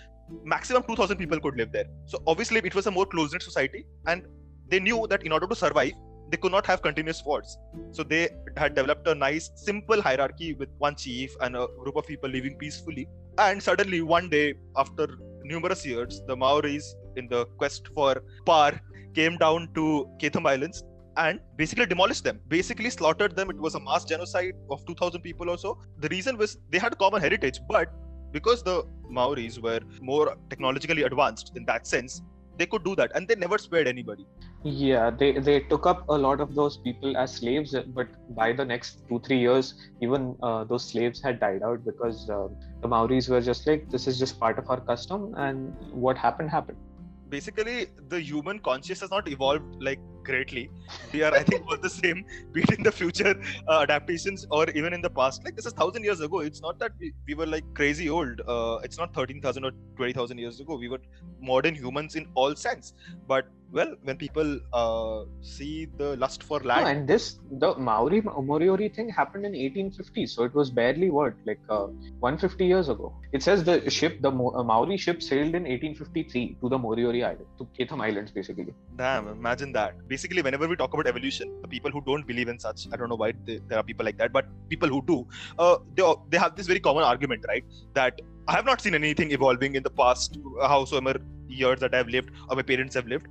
maximum 0.44 0.82
2,000 0.82 1.16
people 1.16 1.40
could 1.40 1.56
live 1.56 1.72
there. 1.72 1.86
So 2.06 2.22
obviously 2.26 2.60
it 2.64 2.74
was 2.74 2.86
a 2.86 2.90
more 2.90 3.06
close-knit 3.06 3.42
society, 3.42 3.86
and 4.06 4.26
they 4.68 4.80
knew 4.80 5.06
that 5.08 5.22
in 5.24 5.32
order 5.32 5.46
to 5.46 5.54
survive, 5.54 5.92
they 6.30 6.36
could 6.36 6.52
not 6.52 6.66
have 6.66 6.82
continuous 6.82 7.24
wars. 7.24 7.56
So 7.92 8.02
they 8.02 8.28
had 8.56 8.74
developed 8.74 9.06
a 9.06 9.14
nice, 9.14 9.50
simple 9.54 10.02
hierarchy 10.02 10.54
with 10.54 10.68
one 10.78 10.96
chief 10.96 11.36
and 11.40 11.56
a 11.56 11.66
group 11.82 11.96
of 11.96 12.06
people 12.06 12.28
living 12.28 12.56
peacefully. 12.58 13.08
And 13.38 13.62
suddenly, 13.62 14.00
one 14.02 14.28
day, 14.28 14.54
after 14.76 15.06
numerous 15.44 15.86
years, 15.86 16.22
the 16.26 16.36
Maoris, 16.36 16.96
in 17.16 17.28
the 17.28 17.46
quest 17.58 17.88
for 17.94 18.22
power, 18.44 18.80
came 19.14 19.36
down 19.38 19.68
to 19.74 20.08
Chatham 20.20 20.46
Islands 20.46 20.84
and 21.16 21.40
basically 21.56 21.86
demolished 21.86 22.24
them, 22.24 22.40
basically 22.48 22.90
slaughtered 22.90 23.36
them. 23.36 23.50
It 23.50 23.56
was 23.56 23.74
a 23.74 23.80
mass 23.80 24.04
genocide 24.04 24.52
of 24.70 24.84
2,000 24.86 25.20
people 25.22 25.50
or 25.50 25.58
so. 25.58 25.78
The 25.98 26.08
reason 26.08 26.36
was 26.36 26.58
they 26.70 26.78
had 26.78 26.96
common 26.98 27.20
heritage, 27.20 27.60
but 27.68 27.88
because 28.32 28.62
the 28.62 28.84
Maoris 29.08 29.58
were 29.58 29.80
more 30.00 30.36
technologically 30.50 31.02
advanced 31.02 31.52
in 31.56 31.64
that 31.66 31.86
sense, 31.86 32.22
they 32.58 32.66
could 32.66 32.84
do 32.84 32.94
that 32.96 33.12
and 33.14 33.28
they 33.28 33.34
never 33.34 33.58
spared 33.58 33.86
anybody. 33.86 34.26
Yeah, 34.64 35.10
they, 35.10 35.38
they 35.38 35.60
took 35.60 35.86
up 35.86 36.08
a 36.08 36.18
lot 36.18 36.40
of 36.40 36.54
those 36.54 36.76
people 36.78 37.16
as 37.16 37.34
slaves, 37.34 37.74
but 37.88 38.08
by 38.34 38.52
the 38.52 38.64
next 38.64 39.06
two, 39.08 39.20
three 39.20 39.38
years, 39.38 39.74
even 40.02 40.34
uh, 40.42 40.64
those 40.64 40.84
slaves 40.84 41.22
had 41.22 41.38
died 41.38 41.62
out 41.62 41.84
because 41.84 42.28
uh, 42.28 42.48
the 42.82 42.88
Maoris 42.88 43.28
were 43.28 43.40
just 43.40 43.66
like, 43.66 43.88
this 43.90 44.06
is 44.06 44.18
just 44.18 44.40
part 44.40 44.58
of 44.58 44.68
our 44.68 44.80
custom, 44.80 45.34
and 45.36 45.72
what 45.92 46.18
happened, 46.18 46.50
happened 46.50 46.78
basically 47.28 47.86
the 48.08 48.20
human 48.20 48.58
conscious 48.58 49.00
has 49.00 49.10
not 49.10 49.28
evolved 49.28 49.82
like 49.82 50.00
greatly. 50.28 50.64
We 51.12 51.22
are 51.26 51.32
i 51.40 51.42
think 51.50 51.66
all 51.68 51.80
the 51.86 51.92
same. 51.96 52.24
Be 52.52 52.62
it 52.62 52.72
in 52.78 52.82
the 52.88 52.92
future 53.00 53.34
uh, 53.68 53.80
adaptations 53.86 54.46
or 54.50 54.64
even 54.70 54.92
in 54.98 55.02
the 55.06 55.12
past. 55.20 55.44
Like 55.44 55.56
this 55.56 55.66
is 55.66 55.74
1000 55.74 56.04
years 56.08 56.20
ago. 56.28 56.40
It's 56.40 56.62
not 56.66 56.78
that 56.84 56.92
we, 57.00 57.12
we 57.28 57.34
were 57.40 57.50
like 57.56 57.66
crazy 57.74 58.08
old. 58.08 58.40
Uh, 58.46 58.78
it's 58.88 58.98
not 58.98 59.14
13000 59.14 59.64
or 59.64 59.72
20000 59.96 60.38
years 60.38 60.60
ago. 60.60 60.76
We 60.76 60.88
were 60.88 61.02
modern 61.40 61.74
humans 61.74 62.16
in 62.16 62.26
all 62.34 62.54
sense. 62.54 62.94
But 63.34 63.46
well 63.72 63.94
when 64.02 64.16
people 64.16 64.58
uh, 64.72 65.24
see 65.40 65.88
the 65.96 66.16
lust 66.16 66.42
for 66.42 66.60
land. 66.60 66.84
No, 66.84 66.90
and 66.90 67.08
this 67.08 67.38
the 67.50 67.74
maori 67.76 68.20
moriori 68.22 68.94
thing 68.94 69.08
happened 69.08 69.44
in 69.44 69.52
1850 69.52 70.26
so 70.26 70.44
it 70.44 70.54
was 70.54 70.70
barely 70.70 71.10
what 71.10 71.34
like 71.44 71.60
uh, 71.68 71.86
150 72.20 72.64
years 72.64 72.88
ago. 72.88 73.12
It 73.32 73.42
says 73.42 73.64
the 73.64 73.90
ship 73.90 74.20
the 74.22 74.30
Mo- 74.30 74.54
uh, 74.54 74.62
maori 74.62 74.96
ship 74.96 75.22
sailed 75.22 75.54
in 75.54 75.64
1853 75.64 76.58
to 76.60 76.68
the 76.68 76.78
moriori 76.78 77.24
island 77.24 77.46
to 77.58 77.68
Chatham 77.76 78.00
islands 78.00 78.30
basically. 78.30 78.74
Damn 78.96 79.28
imagine 79.28 79.72
that 79.72 79.94
basically 80.16 80.42
whenever 80.46 80.68
we 80.72 80.76
talk 80.82 80.92
about 80.96 81.06
evolution 81.12 81.52
people 81.76 81.92
who 81.96 82.02
don't 82.08 82.26
believe 82.30 82.48
in 82.52 82.58
such 82.66 82.86
i 82.92 82.96
don't 82.98 83.10
know 83.12 83.20
why 83.22 83.30
they, 83.46 83.56
there 83.68 83.78
are 83.80 83.86
people 83.90 84.04
like 84.08 84.18
that 84.22 84.32
but 84.38 84.46
people 84.72 84.88
who 84.94 85.00
do 85.12 85.18
uh, 85.58 85.76
they, 85.94 86.04
they 86.30 86.38
have 86.44 86.54
this 86.58 86.66
very 86.72 86.82
common 86.88 87.04
argument 87.12 87.44
right? 87.52 87.64
That 87.94 88.20
i 88.48 88.54
have 88.58 88.66
not 88.70 88.80
seen 88.80 88.94
anything 88.94 89.32
evolving 89.38 89.74
in 89.78 89.82
the 89.88 89.94
past 90.02 90.38
uh, 90.60 90.68
howsoever 90.72 91.16
years 91.48 91.80
that 91.84 91.94
i've 91.94 92.12
lived 92.16 92.30
or 92.48 92.56
my 92.56 92.62
parents 92.62 92.94
have 92.94 93.06
lived. 93.06 93.26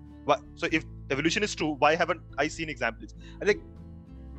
So 0.61 0.67
if 0.71 0.83
evolution 1.13 1.43
is 1.47 1.53
true 1.57 1.73
why 1.81 1.95
haven't 1.95 2.21
i 2.43 2.47
seen 2.47 2.69
examples? 2.69 3.11
I 3.41 3.45
think 3.45 3.59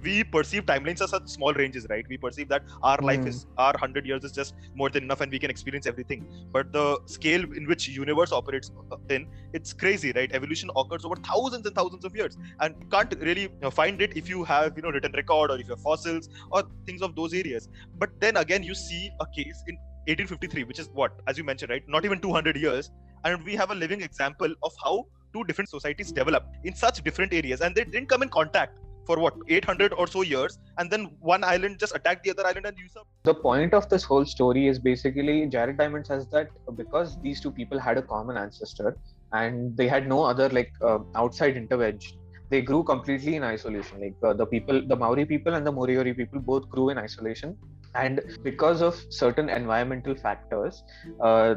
we 0.07 0.25
perceive 0.37 0.65
timelines 0.71 1.01
as 1.05 1.11
such 1.11 1.29
small 1.37 1.53
ranges 1.61 1.87
right? 1.91 2.07
We 2.09 2.17
perceive 2.17 2.49
that 2.49 2.63
our 2.83 2.99
life 3.09 3.21
hmm. 3.21 3.33
is 3.33 3.47
our 3.59 3.73
100 3.73 4.07
years 4.07 4.25
is 4.25 4.33
just 4.33 4.55
more 4.75 4.89
than 4.89 5.05
enough 5.05 5.21
and 5.21 5.33
we 5.33 5.39
can 5.39 5.51
experience 5.51 5.87
everything. 5.87 6.27
But 6.53 6.73
the 6.73 6.87
scale 7.07 7.43
in 7.61 7.67
which 7.67 7.89
universe 7.89 8.33
operates 8.33 8.71
uh, 8.93 8.97
in 9.11 9.27
it's 9.53 9.73
crazy 9.73 10.13
right? 10.15 10.31
Evolution 10.33 10.71
occurs 10.77 11.05
over 11.05 11.17
thousands 11.17 11.67
and 11.67 11.75
thousands 11.75 12.05
of 12.05 12.15
years. 12.15 12.39
And 12.61 12.77
you 12.81 12.89
can't 12.89 13.15
really 13.21 13.43
you 13.43 13.63
know, 13.63 13.71
find 13.71 14.01
it 14.01 14.17
if 14.17 14.29
you 14.29 14.45
have 14.45 14.77
you 14.77 14.83
know 14.83 14.91
written 14.91 15.13
record 15.13 15.51
or 15.51 15.59
if 15.59 15.67
you 15.67 15.75
have 15.75 15.83
fossils 15.83 16.29
or 16.51 16.63
things 16.87 17.03
of 17.03 17.17
those 17.17 17.35
areas. 17.35 17.69
But 17.99 18.11
then 18.21 18.37
again 18.37 18.63
you 18.63 18.75
see 18.75 19.11
a 19.21 19.27
case 19.27 19.63
in 19.67 19.77
1853 20.07 20.65
which 20.65 20.79
is 20.79 20.89
what 20.93 21.21
as 21.27 21.37
you 21.37 21.45
mentioned 21.45 21.71
right? 21.71 21.83
Not 21.89 22.05
even 22.05 22.21
200 22.21 22.57
years. 22.57 22.91
And 23.25 23.45
we 23.45 23.57
have 23.57 23.73
a 23.73 23.75
living 23.75 24.03
example 24.03 24.55
of 24.63 24.73
how 24.85 25.07
two 25.33 25.43
different 25.45 25.69
societies 25.69 26.13
developed 26.13 26.47
in 26.65 26.75
such 26.75 27.03
different 27.03 27.33
areas. 27.33 27.61
And 27.61 27.75
they 27.75 27.85
didn't 27.85 28.09
come 28.09 28.23
in 28.23 28.29
contact 28.29 28.79
for 29.07 29.19
what 29.19 29.35
800 29.49 29.93
or 29.95 30.07
so 30.07 30.23
years 30.23 30.59
and 30.79 30.91
then 30.91 31.05
one 31.21 31.45
island 31.45 31.79
just 31.79 31.95
attacked 31.95 32.25
the 32.25 32.31
other 32.31 32.47
island 32.47 32.67
and 32.67 32.79
usurped 32.79 33.09
the 33.25 33.35
point 33.35 33.75
of 33.75 33.89
this 33.89 34.03
whole 34.03 34.25
story 34.25 34.67
is 34.67 34.79
basically 34.79 35.37
jared 35.47 35.79
diamond 35.79 36.07
says 36.07 36.29
that 36.29 36.49
because 36.83 37.19
these 37.23 37.41
two 37.41 37.53
people 37.61 37.79
had 37.79 37.99
a 37.99 38.03
common 38.03 38.37
ancestor 38.37 38.97
and 39.33 39.77
they 39.77 39.89
had 39.89 40.09
no 40.09 40.23
other 40.25 40.49
like 40.49 40.73
uh, 40.83 40.99
outside 41.15 41.57
intervention 41.57 42.19
they 42.49 42.63
grew 42.63 42.83
completely 42.85 43.37
in 43.37 43.43
isolation. 43.43 44.01
Like 44.01 44.15
uh, 44.23 44.33
the 44.33 44.47
people 44.47 44.81
the 44.87 44.97
maori 44.97 45.25
people 45.25 45.55
and 45.55 45.67
the 45.67 45.73
moriori 45.73 46.17
people 46.17 46.41
both 46.41 46.69
grew 46.69 46.91
in 46.91 46.99
isolation 46.99 47.57
and 47.97 48.21
because 48.43 48.83
of 48.83 49.01
certain 49.11 49.49
environmental 49.49 50.15
factors 50.15 50.83
uh, 51.23 51.55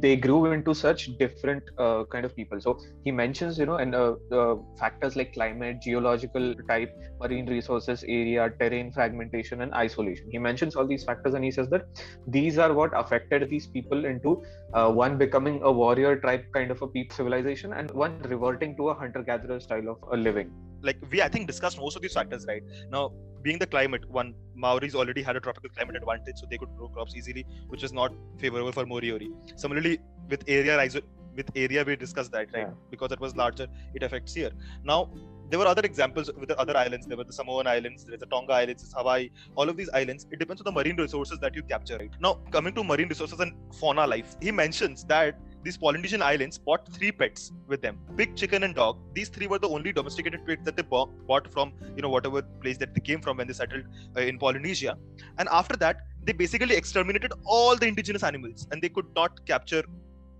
they 0.00 0.16
grew 0.16 0.52
into 0.52 0.74
such 0.74 1.16
different 1.18 1.62
uh, 1.78 2.04
kind 2.10 2.24
of 2.24 2.34
people. 2.34 2.60
So 2.60 2.78
he 3.04 3.12
mentions 3.12 3.58
you 3.58 3.66
know 3.66 3.76
and 3.76 3.94
uh, 3.94 4.56
factors 4.78 5.16
like 5.16 5.32
climate 5.32 5.80
geological 5.80 6.54
type 6.68 6.90
marine 7.20 7.46
resources 7.46 8.04
area 8.08 8.50
terrain 8.60 8.92
fragmentation 8.92 9.62
and 9.62 9.72
isolation. 9.74 10.28
He 10.30 10.38
mentions 10.38 10.76
all 10.76 10.86
these 10.86 11.04
factors 11.04 11.34
and 11.34 11.44
he 11.44 11.50
says 11.50 11.68
that 11.70 11.86
these 12.26 12.58
are 12.58 12.72
what 12.72 12.90
affected 12.94 13.48
these 13.48 13.66
people 13.66 14.04
into 14.04 14.42
uh, 14.74 14.90
one 14.90 15.16
becoming 15.18 15.60
a 15.62 15.72
warrior 15.72 16.16
tribe 16.16 16.44
kind 16.52 16.70
of 16.70 16.82
a 16.82 16.88
people 16.88 17.16
civilization 17.16 17.72
and 17.72 17.90
one 17.92 18.20
reverting 18.22 18.76
to 18.76 18.90
a 18.90 18.94
hunter 18.94 19.22
gatherer 19.22 19.60
style 19.60 19.88
of 19.88 20.18
living. 20.18 20.50
Like 20.82 20.98
we 21.10 21.22
i 21.22 21.28
think 21.28 21.46
discussed 21.46 21.78
most 21.78 21.96
of 21.96 22.02
these 22.02 22.12
factors 22.12 22.44
right? 22.48 22.62
Now 22.90 23.12
being 23.46 23.58
the 23.64 23.70
climate, 23.74 24.04
one 24.18 24.34
Maoris 24.64 24.94
already 25.00 25.22
had 25.28 25.36
a 25.40 25.42
tropical 25.46 25.70
climate 25.76 25.96
advantage, 26.00 26.38
so 26.40 26.46
they 26.50 26.58
could 26.62 26.72
grow 26.78 26.88
crops 26.96 27.14
easily, 27.20 27.44
which 27.68 27.84
is 27.88 27.92
not 28.00 28.12
favorable 28.42 28.72
for 28.78 28.84
Moriori. 28.92 29.30
Similarly, 29.64 29.94
with 30.30 30.42
area 30.56 30.76
with 31.38 31.50
area 31.62 31.84
we 31.88 31.94
discussed 32.02 32.32
that 32.32 32.52
right 32.54 32.66
Yeah. 32.66 32.92
because 32.92 33.12
it 33.16 33.20
was 33.24 33.32
larger, 33.40 33.66
it 33.94 34.02
affects 34.06 34.34
here. 34.40 34.52
Now 34.90 34.98
there 35.50 35.58
were 35.60 35.66
other 35.72 35.82
examples 35.88 36.30
with 36.40 36.48
the 36.52 36.58
other 36.62 36.76
islands. 36.76 37.06
There 37.10 37.18
were 37.20 37.26
the 37.30 37.34
Samoan 37.40 37.66
Islands, 37.72 38.04
there's 38.04 38.22
the 38.24 38.26
Tonga 38.26 38.52
Islands, 38.60 38.82
there's 38.82 38.94
Hawaii. 39.00 39.28
All 39.54 39.68
of 39.72 39.76
these 39.80 39.90
islands, 40.00 40.26
it 40.32 40.40
depends 40.40 40.62
on 40.62 40.66
the 40.70 40.72
marine 40.78 40.96
resources 40.96 41.38
that 41.44 41.54
you 41.58 41.62
capture. 41.74 41.98
Right 41.98 42.16
now, 42.26 42.32
coming 42.56 42.74
to 42.78 42.84
marine 42.92 43.08
resources 43.14 43.38
and 43.44 43.52
fauna 43.80 44.06
life, 44.14 44.34
he 44.46 44.50
mentions 44.62 45.04
that 45.04 45.38
these 45.62 45.76
Polynesian 45.76 46.22
islands 46.22 46.58
bought 46.58 46.86
three 46.92 47.12
pets 47.12 47.52
with 47.66 47.82
them: 47.82 47.98
pig, 48.16 48.36
chicken, 48.36 48.62
and 48.62 48.74
dog. 48.74 48.98
These 49.14 49.28
three 49.28 49.46
were 49.46 49.58
the 49.58 49.68
only 49.68 49.92
domesticated 49.92 50.46
pets 50.46 50.64
that 50.64 50.76
they 50.76 50.82
bought, 50.82 51.52
from 51.52 51.72
you 51.96 52.02
know 52.02 52.08
whatever 52.08 52.42
place 52.42 52.78
that 52.78 52.94
they 52.94 53.00
came 53.00 53.20
from 53.20 53.36
when 53.38 53.46
they 53.46 53.52
settled 53.52 53.84
uh, 54.16 54.20
in 54.20 54.38
Polynesia. 54.38 54.96
And 55.38 55.48
after 55.50 55.76
that, 55.76 56.02
they 56.24 56.32
basically 56.32 56.76
exterminated 56.76 57.32
all 57.44 57.76
the 57.76 57.86
indigenous 57.86 58.22
animals, 58.22 58.66
and 58.70 58.82
they 58.82 58.88
could 58.88 59.06
not 59.14 59.44
capture. 59.46 59.84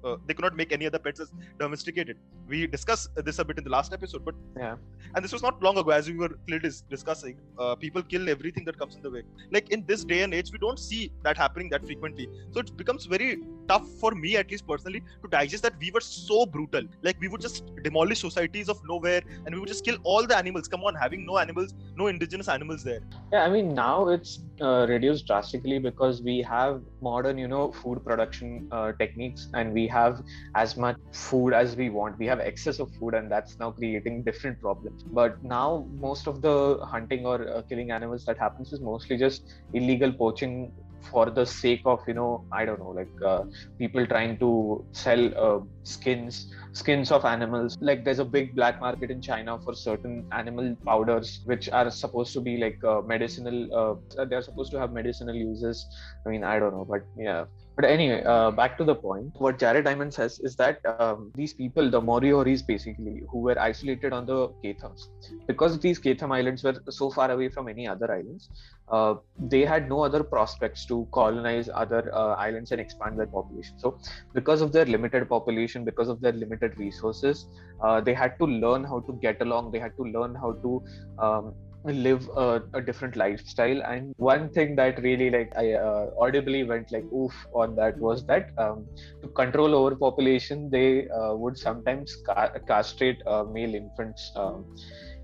Uh, 0.06 0.16
they 0.26 0.34
could 0.34 0.46
not 0.48 0.56
make 0.60 0.72
any 0.76 0.86
other 0.90 0.98
pets 0.98 1.20
as 1.24 1.30
domesticated. 1.58 2.16
We 2.52 2.66
discussed 2.66 3.08
this 3.28 3.38
a 3.40 3.44
bit 3.44 3.58
in 3.58 3.64
the 3.68 3.74
last 3.78 3.92
episode, 3.98 4.24
but 4.28 4.36
Yeah. 4.64 4.76
and 5.14 5.24
this 5.24 5.32
was 5.36 5.42
not 5.46 5.62
long 5.66 5.78
ago, 5.82 5.90
as 5.98 6.08
we 6.12 6.16
were 6.22 6.32
clearly 6.46 6.70
discussing. 6.94 7.36
Uh, 7.62 7.74
people 7.84 8.02
kill 8.12 8.28
everything 8.34 8.64
that 8.68 8.78
comes 8.82 8.94
in 8.98 9.02
the 9.06 9.12
way. 9.16 9.22
Like 9.56 9.70
in 9.76 9.84
this 9.90 10.04
day 10.12 10.20
and 10.26 10.32
age, 10.40 10.50
we 10.56 10.60
don't 10.66 10.82
see 10.88 11.00
that 11.26 11.36
happening 11.44 11.68
that 11.74 11.84
frequently. 11.90 12.28
So 12.52 12.60
it 12.64 12.76
becomes 12.82 13.06
very 13.14 13.30
tough 13.72 13.86
for 14.02 14.12
me, 14.24 14.36
at 14.42 14.50
least 14.50 14.66
personally, 14.72 15.02
to 15.22 15.28
digest 15.36 15.62
that 15.68 15.78
we 15.84 15.90
were 15.96 16.04
so 16.08 16.46
brutal. 16.46 16.84
Like 17.08 17.18
we 17.20 17.28
would 17.34 17.40
just 17.48 17.64
demolish 17.88 18.20
societies 18.28 18.68
of 18.74 18.80
nowhere, 18.92 19.22
and 19.44 19.54
we 19.54 19.60
would 19.60 19.72
just 19.74 19.84
kill 19.90 19.98
all 20.04 20.26
the 20.34 20.36
animals. 20.42 20.68
Come 20.68 20.84
on, 20.84 20.94
having 20.94 21.26
no 21.30 21.38
animals, 21.44 21.74
no 21.96 22.06
indigenous 22.14 22.48
animals 22.56 22.84
there. 22.84 23.00
Yeah, 23.32 23.42
I 23.44 23.50
mean 23.56 23.74
now 23.74 24.08
it's 24.16 24.38
uh, 24.60 24.86
reduced 24.88 25.26
drastically 25.26 25.78
because 25.90 26.22
we 26.30 26.36
have 26.42 26.80
modern, 27.00 27.38
you 27.44 27.48
know, 27.48 27.64
food 27.82 28.04
production 28.04 28.68
uh, 28.70 28.92
techniques, 29.02 29.48
and 29.54 29.72
we 29.72 29.86
have 29.88 29.95
as 29.96 30.76
much 30.76 30.96
food 31.12 31.52
as 31.52 31.76
we 31.76 31.88
want. 31.90 32.18
We 32.18 32.26
have 32.26 32.40
excess 32.40 32.78
of 32.78 32.90
food, 32.98 33.14
and 33.14 33.30
that's 33.30 33.58
now 33.58 33.70
creating 33.70 34.24
different 34.24 34.60
problems. 34.60 35.02
But 35.06 35.42
now 35.42 35.86
most 35.90 36.26
of 36.26 36.42
the 36.42 36.78
hunting 36.82 37.26
or 37.26 37.48
uh, 37.48 37.62
killing 37.68 37.90
animals 37.90 38.24
that 38.26 38.38
happens 38.38 38.72
is 38.72 38.80
mostly 38.80 39.16
just 39.16 39.42
illegal 39.72 40.12
poaching 40.12 40.72
for 41.10 41.30
the 41.30 41.44
sake 41.46 41.82
of 41.84 42.00
you 42.06 42.14
know 42.14 42.44
i 42.52 42.64
don't 42.64 42.78
know 42.78 42.94
like 43.00 43.14
uh, 43.24 43.42
people 43.78 44.06
trying 44.06 44.36
to 44.38 44.84
sell 44.92 45.22
uh, 45.46 45.60
skins 45.84 46.46
skins 46.72 47.10
of 47.10 47.24
animals 47.24 47.76
like 47.80 48.04
there's 48.04 48.18
a 48.18 48.24
big 48.24 48.54
black 48.54 48.80
market 48.80 49.10
in 49.10 49.20
china 49.20 49.58
for 49.64 49.74
certain 49.74 50.16
animal 50.32 50.74
powders 50.84 51.40
which 51.44 51.68
are 51.70 51.90
supposed 51.90 52.32
to 52.32 52.40
be 52.40 52.56
like 52.64 52.78
uh, 52.84 53.00
medicinal 53.12 53.58
uh, 53.80 54.24
they're 54.26 54.42
supposed 54.42 54.70
to 54.72 54.78
have 54.78 54.92
medicinal 54.92 55.34
uses 55.34 55.86
i 56.26 56.30
mean 56.30 56.44
i 56.44 56.58
don't 56.58 56.72
know 56.72 56.86
but 56.94 57.02
yeah 57.16 57.44
but 57.76 57.84
anyway, 57.84 58.22
uh, 58.24 58.50
back 58.50 58.78
to 58.78 58.84
the 58.84 58.94
point. 58.94 59.34
What 59.36 59.58
Jared 59.58 59.84
Diamond 59.84 60.14
says 60.14 60.38
is 60.40 60.56
that 60.56 60.80
um, 60.98 61.30
these 61.34 61.52
people, 61.52 61.90
the 61.90 62.00
Morioris 62.00 62.66
basically, 62.66 63.22
who 63.30 63.40
were 63.40 63.58
isolated 63.60 64.14
on 64.14 64.24
the 64.24 64.48
Cathams, 64.64 65.08
because 65.46 65.78
these 65.78 65.98
Catham 65.98 66.32
Islands 66.32 66.64
were 66.64 66.74
so 66.88 67.10
far 67.10 67.30
away 67.30 67.50
from 67.50 67.68
any 67.68 67.86
other 67.86 68.10
islands, 68.10 68.48
uh, 68.88 69.16
they 69.38 69.62
had 69.66 69.90
no 69.90 70.00
other 70.00 70.22
prospects 70.24 70.86
to 70.86 71.06
colonize 71.12 71.68
other 71.68 72.10
uh, 72.14 72.34
islands 72.36 72.72
and 72.72 72.80
expand 72.80 73.18
their 73.18 73.26
population. 73.26 73.78
So, 73.78 73.98
because 74.32 74.62
of 74.62 74.72
their 74.72 74.86
limited 74.86 75.28
population, 75.28 75.84
because 75.84 76.08
of 76.08 76.22
their 76.22 76.32
limited 76.32 76.78
resources, 76.78 77.46
uh, 77.82 78.00
they 78.00 78.14
had 78.14 78.38
to 78.38 78.46
learn 78.46 78.84
how 78.84 79.00
to 79.00 79.12
get 79.20 79.42
along. 79.42 79.72
They 79.72 79.80
had 79.80 79.94
to 79.98 80.04
learn 80.04 80.34
how 80.34 80.52
to 80.52 80.82
um, 81.18 81.54
live 81.92 82.28
a, 82.36 82.62
a, 82.74 82.80
different 82.80 83.16
lifestyle 83.16 83.82
and 83.82 84.14
one 84.16 84.48
thing 84.50 84.74
that 84.76 85.00
really 85.02 85.30
like 85.30 85.52
i 85.56 85.72
uh, 85.72 86.06
audibly 86.20 86.64
went 86.64 86.90
like 86.92 87.04
oof 87.12 87.34
on 87.52 87.74
that 87.76 87.96
was 87.98 88.24
that 88.26 88.50
um, 88.58 88.86
to 89.22 89.28
control 89.28 89.74
overpopulation 89.74 90.68
they 90.70 91.08
uh, 91.08 91.34
would 91.34 91.58
sometimes 91.58 92.16
ca- 92.26 92.52
castrate 92.66 93.20
uh, 93.26 93.44
male 93.44 93.74
infants 93.74 94.32
um, 94.36 94.64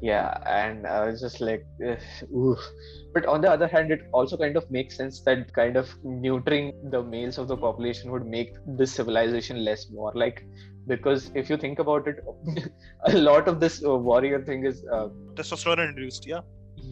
yeah 0.03 0.37
and 0.47 0.87
i 0.87 1.07
was 1.07 1.21
just 1.21 1.41
like 1.41 1.65
oof. 2.37 2.59
but 3.15 3.25
on 3.27 3.41
the 3.41 3.51
other 3.51 3.69
hand 3.69 3.93
it 3.93 4.01
also 4.13 4.37
kind 4.37 4.57
of 4.57 4.69
makes 4.71 4.97
sense 4.97 5.21
that 5.23 5.53
kind 5.53 5.77
of 5.77 5.89
neutering 6.05 6.73
the 6.91 7.03
males 7.03 7.39
of 7.39 7.47
the 7.49 7.57
population 7.57 8.11
would 8.11 8.27
make 8.27 8.53
this 8.67 8.93
civilization 8.93 9.65
less 9.65 9.89
war 9.91 10.13
like 10.15 10.45
because 10.87 11.31
if 11.35 11.51
you 11.51 11.57
think 11.57 11.79
about 11.79 12.09
it 12.09 12.25
a 13.07 13.13
lot 13.19 13.49
of 13.49 13.61
this 13.61 13.85
uh, 13.85 13.97
warrior 13.97 14.43
thing 14.43 14.65
is 14.65 14.85
uh, 14.93 15.09
testosterone 15.35 15.89
induced 15.89 16.27
yeah 16.27 16.41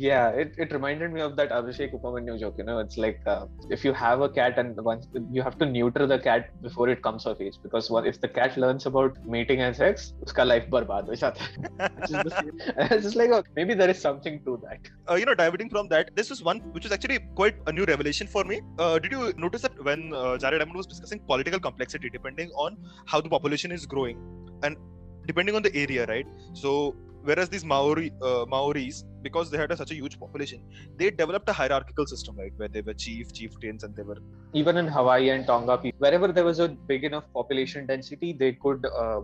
yeah 0.08 0.28
it, 0.42 0.50
it 0.62 0.72
reminded 0.76 1.12
me 1.16 1.20
of 1.26 1.32
that 1.38 1.50
abhishek 1.56 1.90
upamanyu 1.96 2.34
joke 2.42 2.56
you 2.60 2.66
know? 2.68 2.78
It's 2.84 2.98
like 3.04 3.20
uh, 3.32 3.44
if 3.76 3.80
you 3.86 3.92
have 4.02 4.20
a 4.26 4.30
cat 4.38 4.54
and 4.62 4.80
once 4.90 5.04
you 5.36 5.42
have 5.46 5.56
to 5.62 5.66
neuter 5.74 6.06
the 6.12 6.18
cat 6.28 6.42
before 6.66 6.86
it 6.94 7.00
comes 7.06 7.24
of 7.30 7.40
age 7.46 7.56
because 7.66 7.86
what 7.94 8.06
if 8.10 8.16
the 8.24 8.30
cat 8.38 8.56
learns 8.62 8.86
about 8.90 9.18
mating 9.34 9.60
and 9.66 9.76
sex 9.82 10.06
uska 10.24 10.46
life 10.52 10.66
barbaad 10.74 11.10
ho 11.10 11.18
jata 11.24 11.48
it's 12.94 13.04
just 13.08 13.18
like 13.22 13.32
oh, 13.38 13.42
maybe 13.58 13.74
there 13.80 13.90
is 13.94 14.00
something 14.08 14.36
to 14.46 14.54
that. 14.64 14.80
Uh, 15.10 15.16
you 15.20 15.26
know 15.30 15.36
diverting 15.42 15.70
from 15.74 15.88
that 15.94 16.14
this 16.20 16.30
is 16.34 16.40
one 16.50 16.60
which 16.76 16.86
is 16.88 16.94
actually 16.96 17.18
quite 17.40 17.58
a 17.70 17.74
new 17.78 17.86
revelation 17.92 18.26
for 18.36 18.44
me. 18.52 18.58
Uh, 18.82 18.96
did 19.04 19.12
you 19.16 19.22
notice 19.44 19.62
that 19.66 19.76
when 19.90 20.00
uh, 20.22 20.34
jared 20.44 20.60
diamond 20.62 20.80
was 20.82 20.90
discussing 20.94 21.20
political 21.32 21.62
complexity 21.68 22.10
depending 22.18 22.50
on 22.66 22.78
how 23.12 23.20
the 23.26 23.32
population 23.36 23.72
is 23.78 23.84
growing 23.94 24.18
and 24.64 24.76
depending 25.30 25.54
on 25.58 25.62
the 25.68 25.74
area 25.84 26.04
right? 26.14 26.28
So 26.64 26.70
whereas 27.22 27.48
these 27.48 27.64
Maori 27.64 28.12
uh, 28.22 28.44
Maoris, 28.46 29.04
because 29.22 29.50
they 29.50 29.58
had 29.58 29.70
a, 29.70 29.76
such 29.76 29.90
a 29.90 29.94
huge 29.94 30.18
population, 30.18 30.62
they 30.96 31.10
developed 31.10 31.48
a 31.48 31.52
hierarchical 31.52 32.06
system, 32.06 32.36
right, 32.36 32.52
where 32.56 32.68
they 32.68 32.80
were 32.80 32.94
chief, 32.94 33.32
chieftains, 33.32 33.84
and 33.84 33.94
they 33.94 34.02
were 34.02 34.18
even 34.52 34.76
in 34.76 34.88
Hawaii 34.88 35.30
and 35.30 35.46
Tonga, 35.46 35.80
wherever 35.98 36.28
there 36.28 36.44
was 36.44 36.58
a 36.58 36.68
big 36.68 37.04
enough 37.04 37.24
population 37.32 37.86
density, 37.86 38.32
they 38.32 38.52
could 38.52 38.84
uh, 38.86 39.20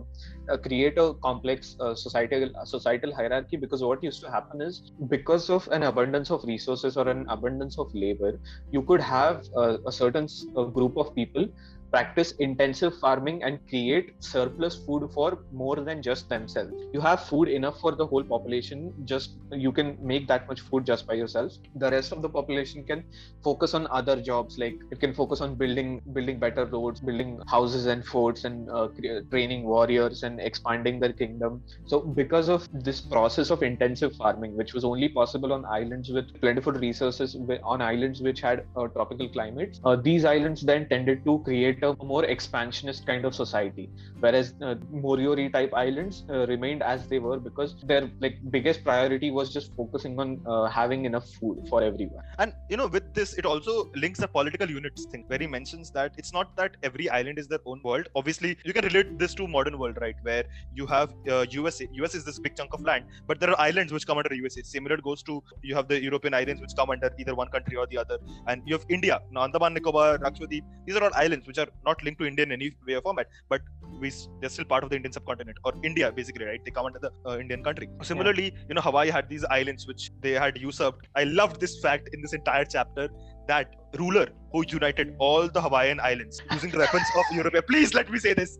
uh, 0.49 0.57
create 0.57 0.97
a 0.97 1.13
complex 1.15 1.75
uh, 1.81 1.93
societal 1.93 2.49
societal 2.63 3.13
hierarchy. 3.13 3.57
Because 3.57 3.83
what 3.83 4.01
used 4.01 4.21
to 4.21 4.31
happen 4.31 4.61
is, 4.61 4.91
because 5.09 5.49
of 5.49 5.67
an 5.69 5.83
abundance 5.83 6.31
of 6.31 6.43
resources 6.45 6.95
or 6.95 7.09
an 7.09 7.25
abundance 7.27 7.77
of 7.77 7.93
labor, 7.93 8.39
you 8.71 8.81
could 8.81 9.01
have 9.01 9.43
a 9.85 9.91
certain 9.91 10.27
group 10.73 10.95
of 10.97 11.13
people 11.13 11.47
practice 11.91 12.31
intensive 12.39 12.97
farming 12.99 13.43
and 13.43 13.59
create 13.69 14.11
surplus 14.19 14.75
food 14.85 15.09
for 15.13 15.39
more 15.51 15.77
than 15.77 16.01
just 16.01 16.29
themselves. 16.29 16.73
You 16.93 17.01
have 17.01 17.23
food 17.23 17.47
enough 17.49 17.79
for 17.79 17.95
the 17.95 18.05
whole 18.05 18.23
population 18.23 18.93
just 19.05 19.37
you 19.51 19.71
can 19.71 19.97
make 20.01 20.27
that 20.27 20.47
much 20.47 20.61
food 20.61 20.85
just 20.85 21.07
by 21.07 21.13
yourself. 21.13 21.53
The 21.75 21.89
rest 21.91 22.11
of 22.11 22.21
the 22.21 22.29
population 22.29 22.83
can 22.83 23.03
focus 23.43 23.73
on 23.73 23.87
other 23.91 24.21
jobs 24.21 24.57
like 24.57 24.75
it 24.91 24.99
can 24.99 25.13
focus 25.13 25.41
on 25.41 25.55
building 25.55 26.01
building 26.13 26.39
better 26.39 26.65
roads 26.65 26.99
building 26.99 27.39
houses 27.47 27.85
and 27.85 28.05
forts 28.05 28.43
and 28.43 28.69
uh, 28.69 28.87
training 29.31 29.63
warriors 29.63 30.23
and 30.23 30.39
expanding 30.39 30.99
their 30.99 31.13
kingdom. 31.13 31.63
So 31.85 32.01
because 32.01 32.49
of 32.49 32.67
this 32.71 33.01
process 33.01 33.49
of 33.49 33.63
intensive 33.63 34.15
farming 34.15 34.55
which 34.55 34.73
was 34.73 34.83
only 34.83 35.09
possible 35.09 35.53
on 35.53 35.65
islands 35.65 36.09
with 36.09 36.25
plentiful 36.41 36.73
resources 36.73 37.37
on 37.63 37.81
islands 37.81 38.21
which 38.21 38.41
had 38.41 38.65
uh, 38.75 38.87
tropical 38.87 39.29
climates 39.29 39.79
uh, 39.83 39.95
these 39.95 40.25
islands 40.25 40.61
then 40.61 40.87
tended 40.89 41.23
to 41.25 41.39
create 41.45 41.76
a 41.83 41.95
more 42.03 42.25
expansionist 42.25 43.05
kind 43.05 43.25
of 43.25 43.35
society. 43.35 43.89
Whereas 44.19 44.53
uh, 44.61 44.75
moriori 44.93 45.51
type 45.51 45.73
islands 45.73 46.23
uh, 46.29 46.45
remained 46.47 46.83
as 46.83 47.07
they 47.07 47.19
were 47.19 47.39
because 47.39 47.75
their 47.83 48.09
like 48.19 48.37
biggest 48.49 48.83
priority 48.83 49.31
was 49.31 49.53
just 49.53 49.75
focusing 49.75 50.19
on 50.19 50.41
uh, 50.45 50.65
having 50.65 51.05
enough 51.05 51.27
food 51.39 51.65
for 51.69 51.81
everyone. 51.83 52.23
And 52.39 52.53
you 52.69 52.77
know 52.77 52.87
with 52.87 53.13
this 53.13 53.33
it 53.37 53.45
also 53.45 53.89
links 53.95 54.19
the 54.19 54.27
political 54.27 54.69
units 54.69 55.05
thing 55.05 55.23
where 55.27 55.39
he 55.39 55.47
mentions 55.47 55.91
that 55.91 56.13
it's 56.17 56.33
not 56.33 56.55
that 56.57 56.77
every 56.83 57.09
island 57.09 57.39
is 57.39 57.47
their 57.47 57.59
own 57.65 57.81
world. 57.83 58.07
Obviously 58.15 58.57
you 58.63 58.73
can 58.73 58.85
relate 58.85 59.17
this 59.19 59.33
to 59.35 59.47
modern 59.47 59.77
world 59.77 59.97
right? 60.01 60.15
Where 60.21 60.43
you 60.73 60.85
have 60.87 61.13
usa 61.51 61.87
us 62.03 62.15
is 62.15 62.23
this 62.23 62.39
big 62.39 62.55
chunk 62.55 62.73
of 62.73 62.81
land 62.81 63.05
but 63.27 63.39
there 63.39 63.49
are 63.51 63.59
islands 63.59 63.91
which 63.93 64.05
come 64.07 64.17
under 64.17 64.33
usa 64.33 64.61
similar 64.63 64.97
goes 64.97 65.23
to 65.23 65.41
you 65.61 65.75
have 65.75 65.87
the 65.87 66.01
european 66.01 66.33
islands 66.33 66.61
which 66.61 66.75
come 66.75 66.89
under 66.89 67.11
either 67.19 67.35
one 67.35 67.49
country 67.49 67.77
or 67.77 67.87
the 67.87 67.97
other. 67.97 68.17
And 68.47 68.61
you 68.65 68.73
have 68.75 68.85
india 68.89 69.19
andaman 69.45 69.73
nicobar 69.73 70.17
lakshadweep 70.19 70.63
these 70.85 70.95
are 70.95 71.03
all 71.03 71.15
islands 71.15 71.45
which 71.47 71.57
are 71.57 71.66
not 71.85 72.03
linked 72.03 72.19
to 72.19 72.27
India 72.27 72.45
in 72.45 72.51
any 72.51 72.71
way 72.87 72.95
or 72.95 73.01
format, 73.01 73.27
but 73.49 73.61
we 73.99 74.11
they're 74.41 74.49
still 74.49 74.65
part 74.65 74.83
of 74.83 74.89
the 74.89 74.95
Indian 74.95 75.11
subcontinent 75.11 75.57
or 75.63 75.73
India 75.83 76.11
basically, 76.11 76.45
right? 76.45 76.63
They 76.63 76.71
come 76.71 76.85
under 76.85 76.99
the 76.99 77.11
uh, 77.25 77.37
Indian 77.37 77.63
country. 77.63 77.89
Similarly, 78.03 78.51
yeah. 78.53 78.65
you 78.69 78.75
know, 78.75 78.81
Hawaii 78.81 79.09
had 79.09 79.29
these 79.29 79.45
islands 79.45 79.87
which 79.87 80.11
they 80.21 80.31
had 80.31 80.57
usurped. 80.57 81.07
I 81.15 81.23
loved 81.23 81.59
this 81.59 81.79
fact 81.79 82.09
in 82.13 82.21
this 82.21 82.33
entire 82.33 82.65
chapter 82.65 83.09
that 83.47 83.75
ruler 83.97 84.27
who 84.51 84.63
united 84.67 85.15
all 85.19 85.47
the 85.47 85.61
Hawaiian 85.61 85.99
islands 85.99 86.41
using 86.51 86.69
the 86.69 86.77
weapons 86.77 87.07
of 87.17 87.25
Europe. 87.35 87.55
Please 87.67 87.93
let 87.93 88.09
me 88.11 88.19
say 88.19 88.33
this. 88.33 88.57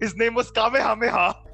His 0.00 0.16
name 0.16 0.34
was 0.34 0.50
Kamehameha. 0.50 1.47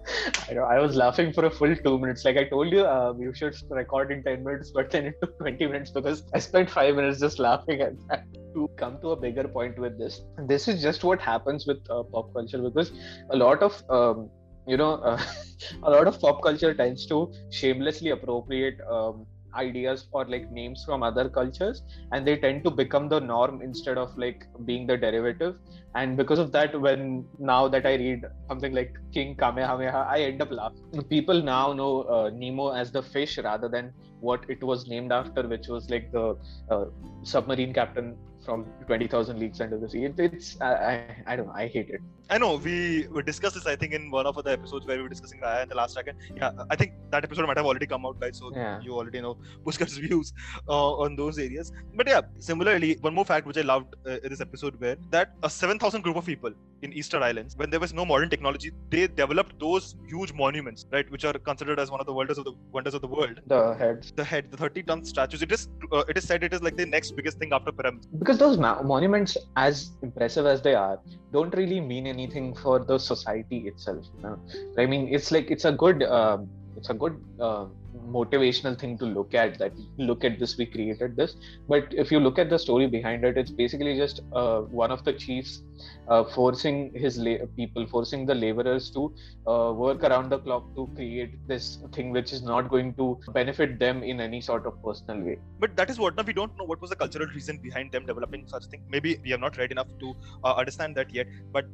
I, 0.49 0.53
know, 0.53 0.65
I 0.65 0.79
was 0.79 0.97
laughing 0.97 1.33
for 1.33 1.45
a 1.47 1.51
full 1.51 1.75
two 1.77 1.99
minutes. 1.99 2.25
Like 2.25 2.37
I 2.37 2.45
told 2.45 2.73
you, 2.73 2.85
uh, 2.85 3.15
you 3.19 3.33
should 3.35 3.55
record 3.71 4.13
in 4.13 4.23
10 4.23 4.45
minutes, 4.45 4.71
but 4.71 4.91
then 4.91 5.07
it 5.07 5.15
took 5.21 5.39
20 5.39 5.67
minutes 5.67 5.91
because 5.91 6.25
I 6.35 6.39
spent 6.39 6.71
five 6.71 6.95
minutes 6.95 7.21
just 7.21 7.39
laughing 7.39 7.81
at 7.81 7.93
that. 8.09 8.25
To 8.55 8.71
come 8.77 9.01
to 9.01 9.11
a 9.11 9.17
bigger 9.17 9.49
point 9.49 9.79
with 9.79 9.99
this, 9.99 10.21
this 10.47 10.69
is 10.69 10.81
just 10.81 11.03
what 11.03 11.21
happens 11.21 11.67
with 11.67 11.79
uh, 11.91 12.05
pop 12.05 12.33
culture 12.33 12.59
because 12.59 12.93
a 13.31 13.37
lot 13.37 13.63
of 13.63 13.83
um, 13.91 14.31
you 14.69 14.77
know 14.77 14.93
uh, 14.95 15.21
a 15.83 15.91
lot 15.91 16.07
of 16.07 16.21
pop 16.21 16.41
culture 16.41 16.73
tends 16.73 17.05
to 17.07 17.33
shamelessly 17.51 18.11
appropriate 18.11 18.79
um, 18.89 19.27
ideas 19.57 20.07
or 20.13 20.25
like 20.27 20.51
names 20.51 20.85
from 20.85 21.03
other 21.03 21.29
cultures 21.29 21.83
and 22.13 22.27
they 22.27 22.37
tend 22.37 22.65
to 22.65 22.71
become 22.71 23.09
the 23.09 23.21
norm 23.21 23.63
instead 23.63 23.99
of 23.99 24.17
like 24.17 24.47
being 24.65 24.87
the 24.87 24.97
derivative. 24.97 25.57
And 25.95 26.17
because 26.17 26.39
of 26.39 26.51
that 26.53 26.79
when 26.81 27.25
now 27.39 27.69
that 27.69 27.87
i 27.87 27.95
read 27.95 28.25
something 28.49 28.73
like 28.73 28.97
king 29.13 29.37
kamehameha 29.37 30.07
i 30.11 30.21
end 30.21 30.43
up 30.43 30.51
laughing. 30.51 31.03
People 31.09 31.43
now 31.43 31.73
know 31.73 32.03
uh, 32.03 32.31
nemo 32.35 32.71
as 32.71 32.91
the 32.91 33.03
fish 33.03 33.39
rather 33.39 33.69
than 33.69 33.93
what 34.21 34.45
it 34.49 34.63
was 34.63 34.87
named 34.89 35.13
after 35.13 35.47
which 35.47 35.69
was 35.69 35.91
like 35.91 36.11
the 36.13 36.37
uh, 36.71 36.85
submarine 37.23 37.73
captain 37.73 38.17
from 38.45 38.65
20,000 38.87 39.39
Leagues 39.39 39.61
Under 39.61 39.79
the 39.79 39.89
Sea. 39.89 40.05
It, 40.05 40.15
it's 40.19 40.61
I, 40.61 40.67
I, 40.93 41.17
I 41.29 41.37
don't 41.37 41.47
know. 41.47 41.53
I 41.55 41.67
hate 41.67 41.89
it. 41.91 42.01
I 42.31 42.39
know 42.39 42.57
we, 42.57 43.07
we 43.11 43.23
discussed 43.23 43.55
this. 43.55 43.67
I 43.67 43.77
think 43.77 43.93
in 43.93 44.11
one 44.11 44.27
of 44.27 44.37
the 44.43 44.51
episodes 44.51 44.87
where 44.87 44.97
we 44.97 45.03
were 45.03 45.09
discussing 45.09 45.41
Raya 45.41 45.63
and 45.63 45.71
the 45.71 45.75
Last 45.75 45.95
Dragon. 45.95 46.17
Yeah, 46.37 46.53
I 46.71 46.77
think 46.77 46.93
that 47.11 47.25
episode 47.25 47.47
might 47.47 47.57
have 47.57 47.67
already 47.67 47.87
come 47.87 48.07
out, 48.07 48.21
guys. 48.21 48.39
So 48.39 48.51
Yeah. 48.55 48.81
you 48.81 48.95
already 48.95 49.21
know 49.21 49.37
Pushkar's 49.67 49.97
views 50.07 50.33
uh, 50.69 50.93
on 51.05 51.17
those 51.17 51.39
areas. 51.39 51.73
But 51.95 52.09
yeah, 52.09 52.23
similarly, 52.39 52.97
one 53.01 53.15
more 53.15 53.25
fact 53.25 53.47
which 53.47 53.59
I 53.59 53.63
loved 53.63 53.95
uh, 54.07 54.19
in 54.23 54.31
this 54.31 54.41
episode 54.41 54.81
where 54.81 54.97
that 55.11 55.35
a 55.43 55.51
7,000 55.51 56.03
group 56.03 56.17
of 56.17 56.27
people 56.27 56.53
in 56.83 56.93
Easter 56.93 57.21
Islands, 57.21 57.57
when 57.57 57.71
there 57.71 57.81
was 57.81 57.93
no 57.95 58.05
modern 58.05 58.29
technology, 58.31 58.73
they 58.91 59.07
developed 59.07 59.59
those 59.59 59.97
huge 60.09 60.33
monuments, 60.33 60.87
right, 60.93 61.11
which 61.11 61.25
are 61.25 61.33
considered 61.35 61.79
as 61.79 61.91
one 61.91 62.01
of 62.01 62.07
the 62.07 62.13
wonders 62.13 62.39
of 62.39 62.45
the 62.45 62.53
wonders 62.73 62.95
of 62.95 63.01
the 63.01 63.09
world. 63.09 63.41
The 63.47 63.75
heads. 63.75 64.13
The 64.17 64.25
head, 64.25 64.51
the 64.51 64.57
30 64.57 64.83
ton 64.83 65.05
statues. 65.05 65.43
It 65.43 65.53
is 65.53 65.69
uh, 65.93 66.05
it 66.09 66.19
is 66.19 66.27
said 66.27 66.45
it 66.45 66.53
is 66.53 66.63
like 66.63 66.77
the 66.77 66.87
next 66.87 67.13
biggest 67.13 67.39
thing 67.39 67.53
after 67.53 67.73
pyramids. 67.73 68.07
Because 68.19 68.39
those 68.39 68.59
ma- 68.59 68.83
monuments, 68.83 69.37
as 69.57 69.93
impressive 70.03 70.47
as 70.47 70.63
they 70.63 70.75
are, 70.75 71.01
don't 71.33 71.55
really 71.55 71.81
mean 71.81 72.07
anything 72.07 72.55
for 72.55 72.79
the 72.85 72.99
society 72.99 73.67
itself. 73.69 74.05
you 74.17 74.23
know. 74.23 74.39
I 74.79 74.87
mean, 74.87 75.09
it's 75.13 75.31
like 75.31 75.51
it's 75.51 75.65
a 75.65 75.73
good, 75.73 76.03
um, 76.03 76.49
it's 76.77 76.91
a 76.91 76.95
good 76.95 77.21
uh, 77.41 77.67
motivational 77.95 78.79
thing 78.79 78.99
to 78.99 79.05
look 79.05 79.35
at. 79.35 79.59
That 79.59 79.73
look 79.99 80.25
at 80.25 80.39
this, 80.39 80.57
we 80.57 80.67
created 80.67 81.17
this. 81.17 81.37
But 81.69 81.93
if 81.93 82.11
you 82.11 82.21
look 82.21 82.39
at 82.39 82.51
the 82.51 82.59
story 82.59 82.87
behind 82.87 83.25
it, 83.25 83.37
it's 83.37 83.51
basically 83.51 83.97
just 83.97 84.21
uh, 84.33 84.61
one 84.61 84.91
of 84.91 85.05
the 85.05 85.13
chiefs 85.13 85.63
uh, 86.09 86.25
forcing 86.25 86.93
his 86.95 87.19
la- 87.19 87.47
people, 87.57 87.87
forcing 87.87 88.27
the 88.27 88.35
laborers 88.35 88.91
to 88.91 89.15
uh, 89.47 89.73
work 89.73 90.03
around 90.03 90.31
the 90.31 90.39
clock 90.39 90.65
to 90.77 90.89
create 90.95 91.35
this 91.49 91.79
thing 91.93 92.11
which 92.11 92.33
is 92.33 92.43
not 92.43 92.69
going 92.69 92.95
to 92.95 93.19
benefit 93.33 93.79
them 93.79 94.03
in 94.03 94.21
any 94.21 94.41
sort 94.41 94.67
of 94.67 94.83
personal 94.83 95.21
way. 95.25 95.39
but 95.59 95.77
that 95.77 95.91
is 95.91 95.99
what 95.99 96.17
now 96.17 96.23
we 96.23 96.33
don't 96.33 96.57
know 96.59 96.65
what 96.65 96.81
was 96.81 96.91
the 96.91 96.97
cultural 96.97 97.27
reason 97.35 97.59
behind 97.59 97.93
them 97.93 98.07
developing 98.07 98.47
such 98.47 98.65
thing 98.67 98.83
maybe 98.89 99.19
we 99.25 99.31
have 99.31 99.41
not 99.41 99.57
read 99.57 99.73
enough 99.73 99.87
to 99.99 100.15
uh, 100.45 100.55
understand 100.55 100.95
that 100.95 101.13
yet 101.13 101.27
but 101.53 101.67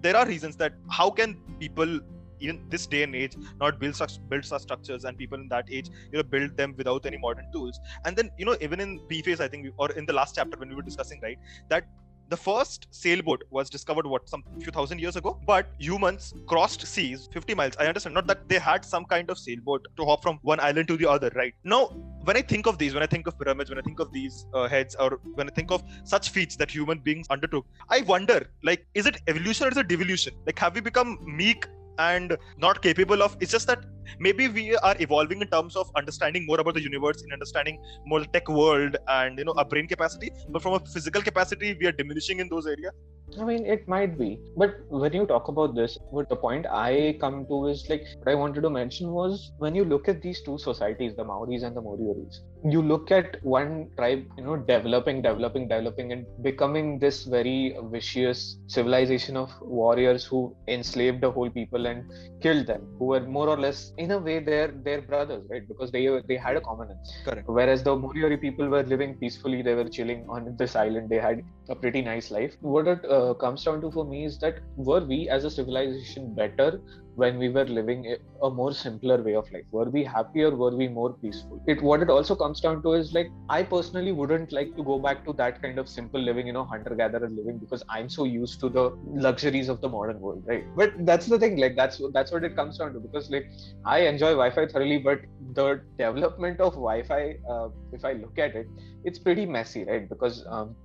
there 0.00 0.16
are 0.16 0.26
reasons 0.26 0.56
that 0.56 0.72
how 0.90 1.10
can 1.10 1.34
people 1.58 2.00
even 2.40 2.60
this 2.68 2.86
day 2.86 3.02
and 3.02 3.14
age 3.14 3.36
not 3.60 3.78
build 3.78 3.94
such 3.94 4.18
build 4.28 4.44
such 4.44 4.62
structures 4.62 5.04
and 5.04 5.16
people 5.18 5.38
in 5.38 5.48
that 5.48 5.66
age 5.70 5.88
you 6.12 6.18
know 6.18 6.22
build 6.22 6.56
them 6.56 6.74
without 6.76 7.06
any 7.06 7.18
modern 7.18 7.50
tools. 7.52 7.80
And 8.04 8.16
then 8.16 8.30
you 8.38 8.44
know 8.44 8.56
even 8.60 8.80
in 8.80 9.00
preface 9.08 9.40
i 9.40 9.48
think 9.48 9.64
we, 9.64 9.72
or 9.76 9.90
in 9.92 10.06
the 10.06 10.12
last 10.12 10.34
chapter 10.34 10.58
when 10.58 10.68
we 10.68 10.74
were 10.74 10.82
discussing 10.82 11.20
right 11.22 11.38
that 11.68 11.84
the 12.28 12.36
first 12.36 12.86
sailboat 12.90 13.42
was 13.50 13.70
discovered 13.70 14.06
what 14.06 14.28
some 14.28 14.42
few 14.60 14.70
thousand 14.70 15.00
years 15.00 15.16
ago? 15.16 15.40
But 15.46 15.70
humans 15.78 16.34
crossed 16.46 16.86
seas 16.86 17.28
50 17.32 17.54
miles. 17.54 17.74
I 17.80 17.86
understand 17.86 18.14
not 18.14 18.26
that 18.26 18.48
they 18.48 18.58
had 18.58 18.84
some 18.84 19.06
kind 19.06 19.30
of 19.30 19.38
sailboat 19.38 19.86
to 19.96 20.04
hop 20.04 20.22
from 20.22 20.38
one 20.42 20.60
island 20.60 20.88
to 20.88 20.96
the 20.96 21.08
other 21.08 21.30
right? 21.34 21.54
Now 21.64 21.86
when 22.24 22.36
i 22.36 22.42
think 22.42 22.66
of 22.66 22.76
these 22.78 22.92
when 22.94 23.02
i 23.02 23.06
think 23.06 23.26
of 23.26 23.38
pyramids 23.38 23.70
when 23.70 23.78
i 23.78 23.82
think 23.82 24.00
of 24.00 24.12
these 24.12 24.46
uh, 24.52 24.68
heads 24.68 24.94
or 25.00 25.18
when 25.34 25.48
i 25.48 25.52
think 25.58 25.70
of 25.70 25.82
such 26.04 26.28
feats 26.30 26.56
that 26.56 26.70
human 26.70 26.98
beings 26.98 27.26
undertook 27.30 27.64
i 27.88 28.00
wonder 28.02 28.50
like 28.62 28.86
is 28.94 29.06
it 29.06 29.22
evolution 29.28 29.66
or 29.66 29.70
is 29.70 29.76
it 29.76 29.88
devolution? 29.88 30.34
Like 30.44 30.58
have 30.58 30.74
we 30.74 30.80
become 30.80 31.18
meek 31.24 31.66
and 31.98 32.36
not 32.56 32.82
capable 32.82 33.22
of 33.22 33.36
it's 33.40 33.52
just 33.52 33.66
that 33.66 33.84
maybe 34.18 34.48
we 34.48 34.76
are 34.76 34.96
evolving 35.00 35.40
in 35.40 35.48
terms 35.48 35.76
of 35.76 35.90
understanding 35.96 36.46
more 36.46 36.60
about 36.60 36.74
the 36.74 36.82
universe 36.82 37.22
in 37.22 37.32
understanding 37.32 37.80
more 38.06 38.24
tech 38.24 38.48
world 38.48 38.96
and 39.08 39.38
you 39.38 39.44
know 39.44 39.54
our 39.56 39.64
brain 39.64 39.86
capacity 39.86 40.30
but 40.48 40.62
from 40.62 40.74
a 40.74 40.80
physical 40.80 41.22
capacity 41.22 41.76
we 41.80 41.86
are 41.86 41.92
diminishing 41.92 42.40
in 42.40 42.48
those 42.48 42.66
areas 42.66 42.92
I 43.36 43.44
mean, 43.44 43.66
it 43.66 43.86
might 43.86 44.18
be. 44.18 44.40
But 44.56 44.76
when 44.88 45.12
you 45.12 45.26
talk 45.26 45.48
about 45.48 45.74
this, 45.74 45.98
what 46.10 46.28
the 46.28 46.36
point 46.36 46.66
I 46.66 47.16
come 47.20 47.46
to 47.46 47.66
is 47.66 47.88
like 47.88 48.04
what 48.18 48.32
I 48.32 48.34
wanted 48.34 48.62
to 48.62 48.70
mention 48.70 49.12
was 49.12 49.52
when 49.58 49.74
you 49.74 49.84
look 49.84 50.08
at 50.08 50.22
these 50.22 50.40
two 50.42 50.58
societies, 50.58 51.14
the 51.14 51.24
Maoris 51.24 51.62
and 51.62 51.76
the 51.76 51.82
Morioris, 51.82 52.40
you 52.64 52.82
look 52.82 53.10
at 53.10 53.42
one 53.44 53.90
tribe, 53.96 54.24
you 54.36 54.44
know, 54.44 54.56
developing, 54.56 55.22
developing, 55.22 55.68
developing, 55.68 56.12
and 56.12 56.26
becoming 56.42 56.98
this 56.98 57.24
very 57.24 57.76
vicious 57.92 58.58
civilization 58.66 59.36
of 59.36 59.50
warriors 59.60 60.24
who 60.24 60.56
enslaved 60.66 61.20
the 61.20 61.30
whole 61.30 61.50
people 61.50 61.86
and 61.86 62.10
killed 62.40 62.66
them, 62.66 62.88
who 62.98 63.06
were 63.06 63.20
more 63.20 63.48
or 63.48 63.58
less, 63.58 63.92
in 63.98 64.12
a 64.12 64.18
way, 64.18 64.38
they're 64.38 64.72
they're 64.84 65.02
brothers, 65.02 65.44
right? 65.50 65.66
Because 65.66 65.90
they 65.90 66.02
they 66.28 66.36
had 66.36 66.56
a 66.56 66.60
commonance. 66.60 67.12
Correct. 67.24 67.48
Whereas 67.48 67.82
the 67.82 67.94
Moriori 67.96 68.40
people 68.40 68.68
were 68.68 68.82
living 68.82 69.16
peacefully, 69.16 69.62
they 69.62 69.74
were 69.74 69.88
chilling 69.88 70.24
on 70.28 70.54
this 70.56 70.76
island, 70.76 71.10
they 71.10 71.18
had 71.18 71.42
a 71.68 71.74
pretty 71.74 72.02
nice 72.02 72.30
life. 72.30 72.56
What 72.60 72.86
it 72.86 73.04
uh, 73.10 73.34
comes 73.34 73.64
down 73.64 73.80
to 73.82 73.90
for 73.90 74.04
me 74.04 74.24
is 74.24 74.38
that 74.38 74.60
were 74.76 75.04
we 75.04 75.28
as 75.28 75.44
a 75.44 75.50
civilization 75.50 76.34
better 76.34 76.80
when 77.20 77.38
we 77.42 77.48
were 77.48 77.64
living 77.64 78.16
a, 78.42 78.50
more 78.58 78.72
simpler 78.72 79.20
way 79.22 79.34
of 79.34 79.50
life? 79.52 79.64
Were 79.72 79.90
we 79.96 80.04
happier? 80.04 80.50
Were 80.54 80.74
we 80.80 80.86
more 80.88 81.12
peaceful? 81.14 81.60
It 81.66 81.82
what 81.82 82.02
it 82.02 82.10
also 82.10 82.36
comes 82.36 82.60
down 82.60 82.82
to 82.84 82.92
is 82.92 83.12
like 83.12 83.30
I 83.48 83.62
personally 83.62 84.12
wouldn't 84.12 84.52
like 84.52 84.74
to 84.76 84.84
go 84.84 84.98
back 84.98 85.24
to 85.26 85.32
that 85.34 85.60
kind 85.60 85.78
of 85.78 85.88
simple 85.88 86.20
living, 86.20 86.46
you 86.46 86.52
know, 86.52 86.64
hunter-gatherer 86.64 87.28
living 87.28 87.58
because 87.58 87.82
I'm 87.88 88.08
so 88.08 88.24
used 88.24 88.60
to 88.60 88.68
the 88.68 88.84
luxuries 89.28 89.68
of 89.68 89.80
the 89.80 89.88
modern 89.88 90.20
world, 90.20 90.44
right? 90.46 90.64
But 90.76 90.94
that's 91.10 91.26
the 91.26 91.38
thing, 91.38 91.56
like 91.56 91.76
that's 91.76 92.00
that's 92.12 92.32
what 92.32 92.44
it 92.44 92.56
comes 92.56 92.78
down 92.78 92.94
to 92.94 93.00
because 93.00 93.30
like 93.30 93.50
I 93.84 94.00
enjoy 94.12 94.32
Wi-Fi 94.42 94.66
thoroughly, 94.66 94.98
but 94.98 95.20
the 95.54 95.80
development 95.98 96.60
of 96.60 96.74
Wi-Fi, 96.74 97.36
uh, 97.50 97.68
if 97.92 98.04
I 98.04 98.12
look 98.12 98.38
at 98.38 98.54
it, 98.54 98.68
it's 99.04 99.18
pretty 99.18 99.46
messy, 99.46 99.84
right? 99.84 100.08
Because 100.08 100.44
um, 100.48 100.76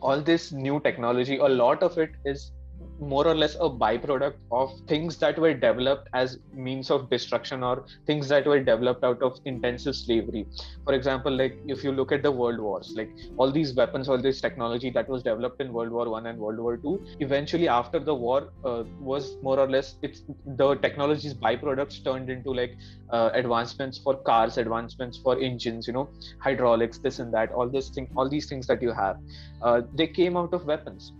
all 0.00 0.20
this 0.20 0.52
new 0.52 0.80
technology, 0.80 1.38
a 1.38 1.48
lot 1.48 1.82
of 1.82 1.98
it 1.98 2.10
is 2.24 2.52
more 3.00 3.26
or 3.26 3.34
less 3.34 3.54
a 3.56 3.68
byproduct 3.84 4.36
of 4.52 4.72
things 4.86 5.16
that 5.18 5.38
were 5.38 5.54
developed 5.54 6.08
as 6.14 6.38
means 6.52 6.90
of 6.90 7.10
destruction 7.10 7.62
or 7.62 7.84
things 8.06 8.28
that 8.28 8.46
were 8.46 8.60
developed 8.60 9.04
out 9.04 9.20
of 9.22 9.38
intensive 9.44 9.96
slavery. 9.96 10.46
For 10.84 10.94
example 10.94 11.32
like 11.32 11.58
if 11.66 11.82
you 11.84 11.92
look 11.92 12.12
at 12.12 12.22
the 12.22 12.30
world 12.30 12.60
wars 12.60 12.92
like 12.96 13.10
all 13.36 13.50
these 13.50 13.74
weapons 13.74 14.08
all 14.08 14.18
this 14.18 14.40
technology 14.40 14.90
that 14.90 15.08
was 15.08 15.22
developed 15.22 15.60
in 15.60 15.72
world 15.72 15.90
war 15.90 16.08
one 16.08 16.26
and 16.26 16.38
world 16.38 16.58
war 16.58 16.76
two 16.76 17.04
eventually 17.20 17.68
after 17.68 17.98
the 17.98 18.14
war 18.14 18.52
uh, 18.64 18.84
was 19.00 19.36
more 19.42 19.58
or 19.58 19.68
less 19.68 19.96
it's 20.02 20.22
the 20.46 20.74
technology's 20.76 21.34
byproducts 21.34 22.04
turned 22.04 22.30
into 22.30 22.52
like 22.52 22.76
uh, 23.10 23.30
advancements 23.34 23.98
for 23.98 24.14
cars 24.16 24.58
advancements 24.58 25.18
for 25.18 25.38
engines 25.40 25.86
you 25.86 25.92
know 25.92 26.08
hydraulics 26.40 26.98
this 26.98 27.18
and 27.18 27.32
that 27.32 27.52
all 27.52 27.68
this 27.68 27.88
thing 27.88 28.08
all 28.16 28.28
these 28.28 28.48
things 28.48 28.66
that 28.66 28.80
you 28.82 28.92
have. 28.92 29.18
Uh, 29.62 29.82
they 29.94 30.06
came 30.06 30.36
out 30.36 30.52
of 30.52 30.64
weapons 30.66 31.12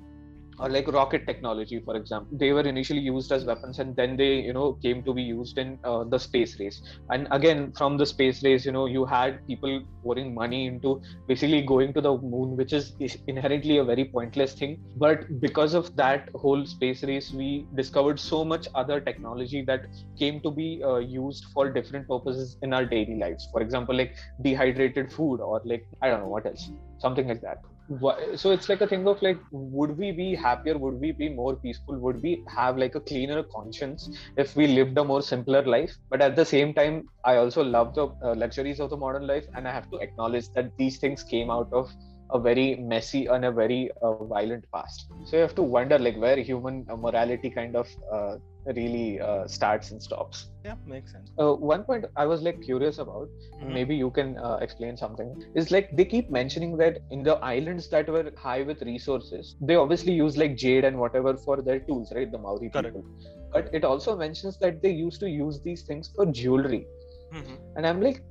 or 0.58 0.68
like 0.68 0.88
rocket 0.88 1.26
technology 1.26 1.80
for 1.84 1.96
example. 1.96 2.36
They 2.38 2.52
were 2.52 2.62
initially 2.62 3.00
used 3.00 3.32
as 3.32 3.44
weapons 3.44 3.78
and 3.78 3.96
then 3.96 4.16
they 4.16 4.40
you 4.40 4.52
know 4.52 4.74
came 4.82 5.02
to 5.04 5.14
be 5.14 5.22
used 5.22 5.58
in 5.58 5.78
uh, 5.84 6.04
the 6.04 6.18
space 6.18 6.58
race. 6.60 6.80
And 7.10 7.28
again 7.30 7.72
from 7.76 7.96
the 7.96 8.06
space 8.06 8.42
race 8.44 8.64
you 8.64 8.72
know 8.72 8.86
you 8.86 9.04
had 9.04 9.40
people 9.46 9.82
pouring 10.02 10.34
money 10.34 10.66
into 10.66 11.00
basically 11.28 11.62
going 11.62 11.92
to 11.94 12.00
the 12.00 12.16
moon 12.18 12.56
which 12.56 12.72
is 12.72 12.92
inherently 13.26 13.78
a 13.78 13.84
very 13.84 14.04
pointless 14.06 14.54
thing. 14.54 14.78
But 14.96 15.24
because 15.40 15.74
of 15.74 15.94
that 15.96 16.28
whole 16.34 16.64
space 16.66 17.02
race 17.02 17.32
we 17.32 17.66
discovered 17.74 18.20
so 18.20 18.44
much 18.44 18.68
other 18.74 19.00
technology 19.00 19.62
that 19.66 19.86
came 20.18 20.40
to 20.42 20.50
be 20.50 20.82
uh, 20.84 20.98
used 20.98 21.44
for 21.52 21.70
different 21.70 22.08
purposes 22.08 22.56
in 22.62 22.72
our 22.72 22.84
daily 22.84 23.18
lives. 23.18 23.48
For 23.52 23.60
example 23.62 23.96
like 23.96 24.14
dehydrated 24.42 25.12
food 25.12 25.40
or 25.40 25.60
like 25.64 25.86
i 26.02 26.08
don't 26.08 26.20
know 26.20 26.28
what 26.28 26.46
else. 26.46 26.70
Something 26.98 27.28
like 27.28 27.40
that 27.42 27.58
so 27.90 28.50
it's 28.50 28.68
like 28.68 28.80
a 28.80 28.86
thing 28.86 29.06
of 29.06 29.20
like 29.22 29.38
would 29.50 29.96
we 29.98 30.10
be 30.12 30.34
happier 30.34 30.76
would 30.78 30.94
we 31.00 31.12
be 31.12 31.28
more 31.28 31.56
peaceful 31.56 31.98
would 31.98 32.20
we 32.22 32.42
have 32.48 32.76
like 32.78 32.94
a 32.94 33.00
cleaner 33.00 33.42
conscience 33.54 34.08
if 34.36 34.54
we 34.56 34.66
lived 34.66 34.96
a 34.96 35.04
more 35.04 35.20
simpler 35.22 35.62
life? 35.64 35.96
But 36.10 36.20
at 36.22 36.34
the 36.36 36.44
same 36.44 36.72
time 36.74 37.08
i 37.24 37.36
also 37.36 37.62
love 37.62 37.94
the 37.94 38.06
uh, 38.22 38.34
luxuries 38.34 38.80
of 38.80 38.90
the 38.90 38.96
modern 38.96 39.26
life 39.26 39.46
and 39.54 39.66
i 39.68 39.72
have 39.72 39.88
to 39.90 39.98
acknowledge 39.98 40.48
that 40.54 40.72
these 40.78 40.98
things 40.98 41.22
came 41.22 41.50
out 41.50 41.68
of 41.72 41.88
a 42.32 42.38
very 42.40 42.76
messy 42.76 43.26
and 43.26 43.44
a 43.44 43.52
very 43.52 43.90
uh, 44.02 44.14
violent 44.14 44.56
past. 44.66 44.98
So 45.16 45.28
you 45.28 45.34
have 45.42 45.46
to 45.46 45.54
wonder 45.54 45.92
like 45.98 46.16
where 46.16 46.36
human 46.36 46.84
morality 46.96 47.50
kind 47.50 47.76
of 47.76 47.88
uh, 48.12 48.36
really 48.66 49.20
uh, 49.20 49.46
starts 49.46 49.90
and 49.90 50.02
stops 50.02 50.48
yeah 50.64 50.74
makes 50.86 51.12
sense 51.12 51.30
uh, 51.38 51.52
one 51.72 51.82
point 51.84 52.04
i 52.16 52.24
was 52.26 52.42
like 52.42 52.60
curious 52.62 52.98
about 52.98 53.28
Mhm. 53.62 53.72
maybe 53.76 53.94
you 53.96 54.10
can 54.18 54.36
uh, 54.38 54.56
explain 54.66 54.96
something 54.96 55.30
is 55.54 55.70
like 55.70 55.88
they 56.00 56.04
keep 56.04 56.30
mentioning 56.30 56.76
that 56.82 56.98
in 57.10 57.22
the 57.28 57.36
islands 57.52 57.88
that 57.94 58.08
were 58.16 58.24
high 58.46 58.62
with 58.70 58.82
resources 58.90 59.54
they 59.60 59.76
obviously 59.84 60.12
use 60.12 60.36
like 60.42 60.56
jade 60.64 60.84
and 60.84 60.98
whatever 61.04 61.36
for 61.46 61.60
their 61.62 61.80
tools 61.90 62.12
right 62.16 62.30
the 62.32 62.38
maori 62.46 62.70
Correct. 62.72 62.94
people 62.94 63.04
but 63.52 63.68
it 63.72 63.84
also 63.84 64.16
mentions 64.16 64.58
that 64.58 64.80
they 64.82 64.90
used 64.90 65.20
to 65.20 65.28
use 65.28 65.60
these 65.68 65.82
things 65.90 66.10
for 66.16 66.26
jewelry 66.42 66.84
Mhm. 67.32 67.56
and 67.76 67.86
i'm 67.86 68.00
like 68.00 68.22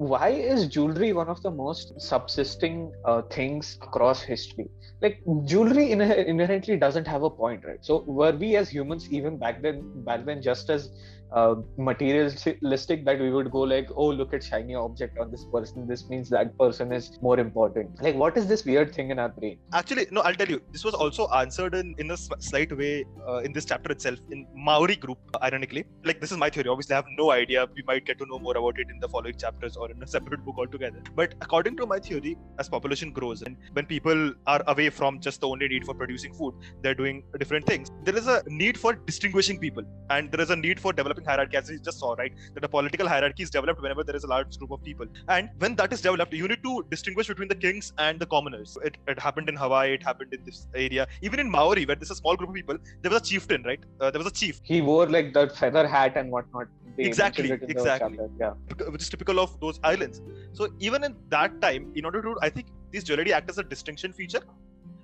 why 0.00 0.30
is 0.30 0.66
jewelry 0.68 1.12
one 1.12 1.28
of 1.28 1.42
the 1.42 1.50
most 1.50 1.92
subsisting 2.00 2.92
uh, 3.04 3.22
things 3.30 3.78
across 3.82 4.22
history? 4.22 4.68
Like 5.02 5.20
jewelry 5.44 5.88
inher- 5.90 6.24
inherently 6.26 6.76
doesn't 6.78 7.06
have 7.06 7.22
a 7.22 7.30
point 7.30 7.64
right? 7.64 7.78
So 7.82 8.04
were 8.06 8.32
we 8.32 8.56
as 8.56 8.70
humans 8.70 9.06
even 9.10 9.38
back 9.38 9.62
then 9.62 9.84
back 10.04 10.24
then 10.24 10.42
just 10.42 10.70
as 10.70 10.90
uh, 11.32 11.54
materialistic 11.76 13.04
that 13.04 13.18
we 13.18 13.30
would 13.30 13.50
go 13.50 13.60
like 13.60 13.88
oh 13.96 14.08
look 14.08 14.34
at 14.34 14.42
shiny 14.42 14.74
object 14.74 15.18
on 15.18 15.30
this 15.30 15.44
person 15.52 15.86
this 15.86 16.08
means 16.08 16.28
that 16.28 16.56
person 16.58 16.92
is 16.92 17.18
more 17.20 17.38
important 17.38 18.02
like 18.02 18.14
what 18.14 18.36
is 18.36 18.46
this 18.46 18.64
weird 18.64 18.94
thing 18.94 19.10
in 19.10 19.18
our 19.18 19.28
brain 19.28 19.58
Actually, 19.72 20.06
no, 20.10 20.20
I'll 20.22 20.34
tell 20.34 20.48
you. 20.48 20.60
This 20.72 20.84
was 20.84 20.94
also 20.94 21.28
answered 21.28 21.74
in, 21.74 21.94
in 21.98 22.10
a 22.10 22.16
slight 22.16 22.76
way 22.76 23.04
uh, 23.28 23.38
in 23.38 23.52
this 23.52 23.64
chapter 23.64 23.92
itself, 23.92 24.18
in 24.30 24.46
Maori 24.54 24.96
group, 24.96 25.18
ironically. 25.42 25.84
Like, 26.04 26.20
this 26.20 26.32
is 26.32 26.38
my 26.38 26.50
theory. 26.50 26.68
Obviously, 26.68 26.94
I 26.94 26.96
have 26.96 27.06
no 27.16 27.30
idea. 27.30 27.66
We 27.74 27.82
might 27.86 28.04
get 28.04 28.18
to 28.18 28.26
know 28.26 28.38
more 28.38 28.56
about 28.56 28.78
it 28.78 28.88
in 28.90 28.98
the 28.98 29.08
following 29.08 29.36
chapters 29.36 29.76
or 29.76 29.90
in 29.90 30.02
a 30.02 30.06
separate 30.16 30.44
book 30.44 30.56
altogether. 30.58 31.02
But 31.14 31.34
according 31.40 31.76
to 31.76 31.86
my 31.86 31.98
theory, 31.98 32.36
as 32.58 32.68
population 32.68 33.12
grows 33.12 33.42
and 33.42 33.56
when 33.72 33.86
people 33.86 34.34
are 34.46 34.62
away 34.66 34.90
from 34.90 35.20
just 35.20 35.40
the 35.40 35.48
only 35.48 35.68
need 35.68 35.84
for 35.84 35.94
producing 35.94 36.34
food, 36.34 36.54
they're 36.82 36.94
doing 36.94 37.22
different 37.38 37.66
things. 37.66 37.90
There 38.04 38.16
is 38.16 38.26
a 38.26 38.42
need 38.46 38.78
for 38.78 38.94
distinguishing 38.94 39.58
people 39.58 39.84
and 40.10 40.32
there 40.32 40.40
is 40.40 40.50
a 40.50 40.56
need 40.56 40.80
for 40.80 40.92
developing 40.92 41.19
hierarchy, 41.26 41.56
as 41.56 41.68
we 41.68 41.78
just 41.84 41.98
saw, 41.98 42.14
right? 42.14 42.32
That 42.54 42.64
a 42.64 42.68
political 42.68 43.08
hierarchy 43.08 43.42
is 43.42 43.50
developed 43.50 43.80
whenever 43.82 44.04
there 44.04 44.16
is 44.16 44.24
a 44.24 44.28
large 44.28 44.58
group 44.58 44.70
of 44.72 44.82
people. 44.84 45.06
And 45.28 45.48
when 45.58 45.76
that 45.76 45.92
is 45.92 46.00
developed, 46.00 46.32
you 46.32 46.48
need 46.48 46.62
to 46.64 46.84
distinguish 46.90 47.28
between 47.28 47.48
the 47.48 47.54
kings 47.54 47.92
and 47.98 48.18
the 48.18 48.26
commoners. 48.26 48.76
It, 48.84 48.96
it 49.06 49.18
happened 49.18 49.48
in 49.48 49.56
Hawaii, 49.56 49.94
it 49.94 50.02
happened 50.02 50.32
in 50.32 50.40
this 50.44 50.66
area. 50.74 51.06
Even 51.22 51.40
in 51.40 51.50
Maori, 51.50 51.86
where 51.86 51.96
there's 51.96 52.10
a 52.10 52.16
small 52.16 52.36
group 52.36 52.50
of 52.50 52.54
people, 52.54 52.76
there 53.02 53.10
was 53.10 53.20
a 53.22 53.24
chieftain, 53.24 53.62
right? 53.64 53.80
Uh, 54.00 54.10
there 54.10 54.18
was 54.18 54.26
a 54.26 54.32
chief, 54.34 54.60
he 54.64 54.80
wore 54.80 55.08
like 55.08 55.32
that 55.34 55.56
feather 55.56 55.86
hat 55.86 56.12
and 56.16 56.30
whatnot 56.30 56.66
They 56.96 57.04
Exactly, 57.04 57.48
mentioned 57.48 57.62
it 57.62 57.70
in 57.70 57.74
the 57.74 57.80
exactly. 57.80 58.16
chapter, 58.16 58.30
yeah 58.38 58.90
which 58.90 59.02
is 59.02 59.08
typical 59.08 59.40
of 59.40 59.58
those 59.60 59.78
islands. 59.84 60.20
So 60.52 60.68
even 60.78 61.04
in 61.04 61.16
that 61.30 61.60
time, 61.60 61.92
in 61.94 62.04
order 62.04 62.22
to, 62.22 62.36
I 62.42 62.50
think 62.50 62.66
these 62.90 63.04
jewelry 63.04 63.32
act 63.32 63.50
as 63.50 63.58
a 63.58 63.62
distinction 63.62 64.12
feature, 64.12 64.40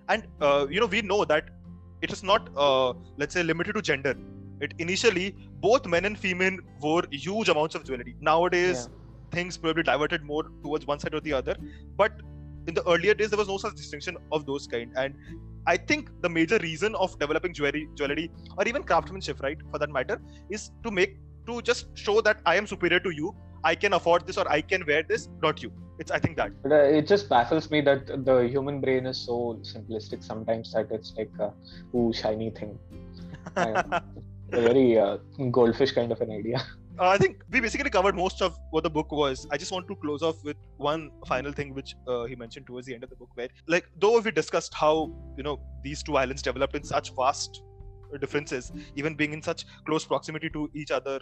and 0.09 0.27
uh, 0.41 0.67
you 0.71 0.81
know 0.81 0.87
we 0.87 1.03
know 1.03 1.25
that 1.25 1.49
it 2.03 2.13
is 2.13 2.23
not, 2.23 2.49
uh, 2.57 2.93
let's 3.17 3.35
say, 3.35 3.43
limited 3.43 3.75
to 3.75 3.83
gender. 3.83 4.15
It 4.61 4.75
initially 4.79 5.35
both 5.61 5.87
men 5.87 6.05
and 6.05 6.19
female 6.19 6.57
wore 6.81 7.03
huge 7.11 7.49
amounts 7.49 7.75
of 7.75 7.85
jewelry. 7.85 8.15
Nowadays, 8.21 8.89
things 9.33 9.57
probably 9.57 9.83
diverted 9.83 10.23
more 10.23 10.45
towards 10.63 10.87
one 10.87 10.99
side 10.99 11.15
or 11.15 11.21
the 11.21 11.33
other, 11.33 11.57
but 11.97 12.13
in 12.67 12.75
the 12.75 12.87
earlier 12.89 13.15
days 13.15 13.31
there 13.31 13.39
was 13.39 13.49
no 13.49 13.59
such 13.59 13.75
distinction 13.75 14.17
of 14.33 14.47
those 14.47 14.67
kind. 14.67 14.93
And 14.97 15.15
i 15.67 15.77
think 15.77 16.11
the 16.23 16.29
major 16.29 16.59
reason 16.59 16.95
of 16.95 17.19
developing 17.19 17.53
jewelry 17.53 17.89
jewelry 17.97 18.31
or 18.57 18.67
even 18.69 18.85
craftsmanship 18.85 19.43
right 19.43 19.59
for 19.71 19.79
that 19.79 19.91
matter 19.91 20.21
is 20.49 20.71
to 20.85 20.93
make 20.93 21.17
to 21.49 21.61
just 21.63 21.89
show 21.95 22.21
that 22.21 22.41
i 22.47 22.57
am 22.57 22.67
superior 22.67 23.01
to 23.01 23.11
you. 23.11 23.35
I 23.65 23.75
can 23.75 23.95
afford 23.95 24.27
this 24.27 24.37
or 24.39 24.49
i 24.49 24.61
can 24.61 24.85
wear 24.87 25.03
this 25.09 25.29
not 25.43 25.63
you. 25.63 25.73
It's 25.99 26.11
i 26.11 26.19
think 26.19 26.37
that. 26.37 26.53
Uh, 26.71 26.75
it 26.99 27.09
just 27.09 27.29
baffles 27.29 27.71
me 27.71 27.81
that 27.81 28.25
the 28.25 28.37
human 28.49 28.81
brain 28.81 29.07
is 29.07 29.19
so 29.19 29.59
simplistic 29.63 30.23
sometimes 30.23 30.73
that 30.73 30.89
it's 30.91 31.15
like 31.17 31.33
a 31.41 31.53
ooh 31.97 32.13
shiny 32.13 32.51
thing. 32.51 32.79
a 34.53 34.61
very 34.61 34.99
uh, 34.99 35.19
goldfish 35.51 35.93
kind 35.93 36.13
of 36.13 36.21
an 36.21 36.31
idea. 36.31 36.63
Uh, 36.99 37.09
I 37.09 37.19
think 37.19 37.43
we 37.51 37.61
basically 37.61 37.91
covered 37.91 38.17
most 38.17 38.41
of 38.41 38.57
what 38.71 38.83
the 38.83 38.91
book 38.91 39.13
was. 39.13 39.47
I 39.51 39.59
just 39.59 39.71
want 39.71 39.87
to 39.89 39.97
close 39.97 40.23
off 40.23 40.43
with 40.45 40.57
one 40.79 41.11
final 41.27 41.53
thing, 41.53 41.75
which 41.75 41.95
uh, 42.09 42.25
he 42.25 42.35
mentioned 42.35 42.67
towards 42.67 42.87
the 42.87 42.95
end 42.95 43.05
of 43.05 43.11
the 43.11 43.17
book, 43.17 43.29
where, 43.35 43.49
like, 43.67 43.87
though 43.99 44.19
we 44.19 44.31
discussed 44.31 44.73
how 44.73 45.13
you 45.37 45.43
know 45.43 45.61
these 45.83 46.03
two 46.03 46.17
islands 46.17 46.41
developed 46.41 46.75
in 46.75 46.83
such 46.85 47.15
vast 47.15 47.63
differences, 48.21 48.73
even 48.95 49.15
being 49.15 49.33
in 49.33 49.43
such 49.43 49.67
close 49.85 50.07
proximity 50.07 50.49
to 50.51 50.71
each 50.75 50.91
other 50.91 51.21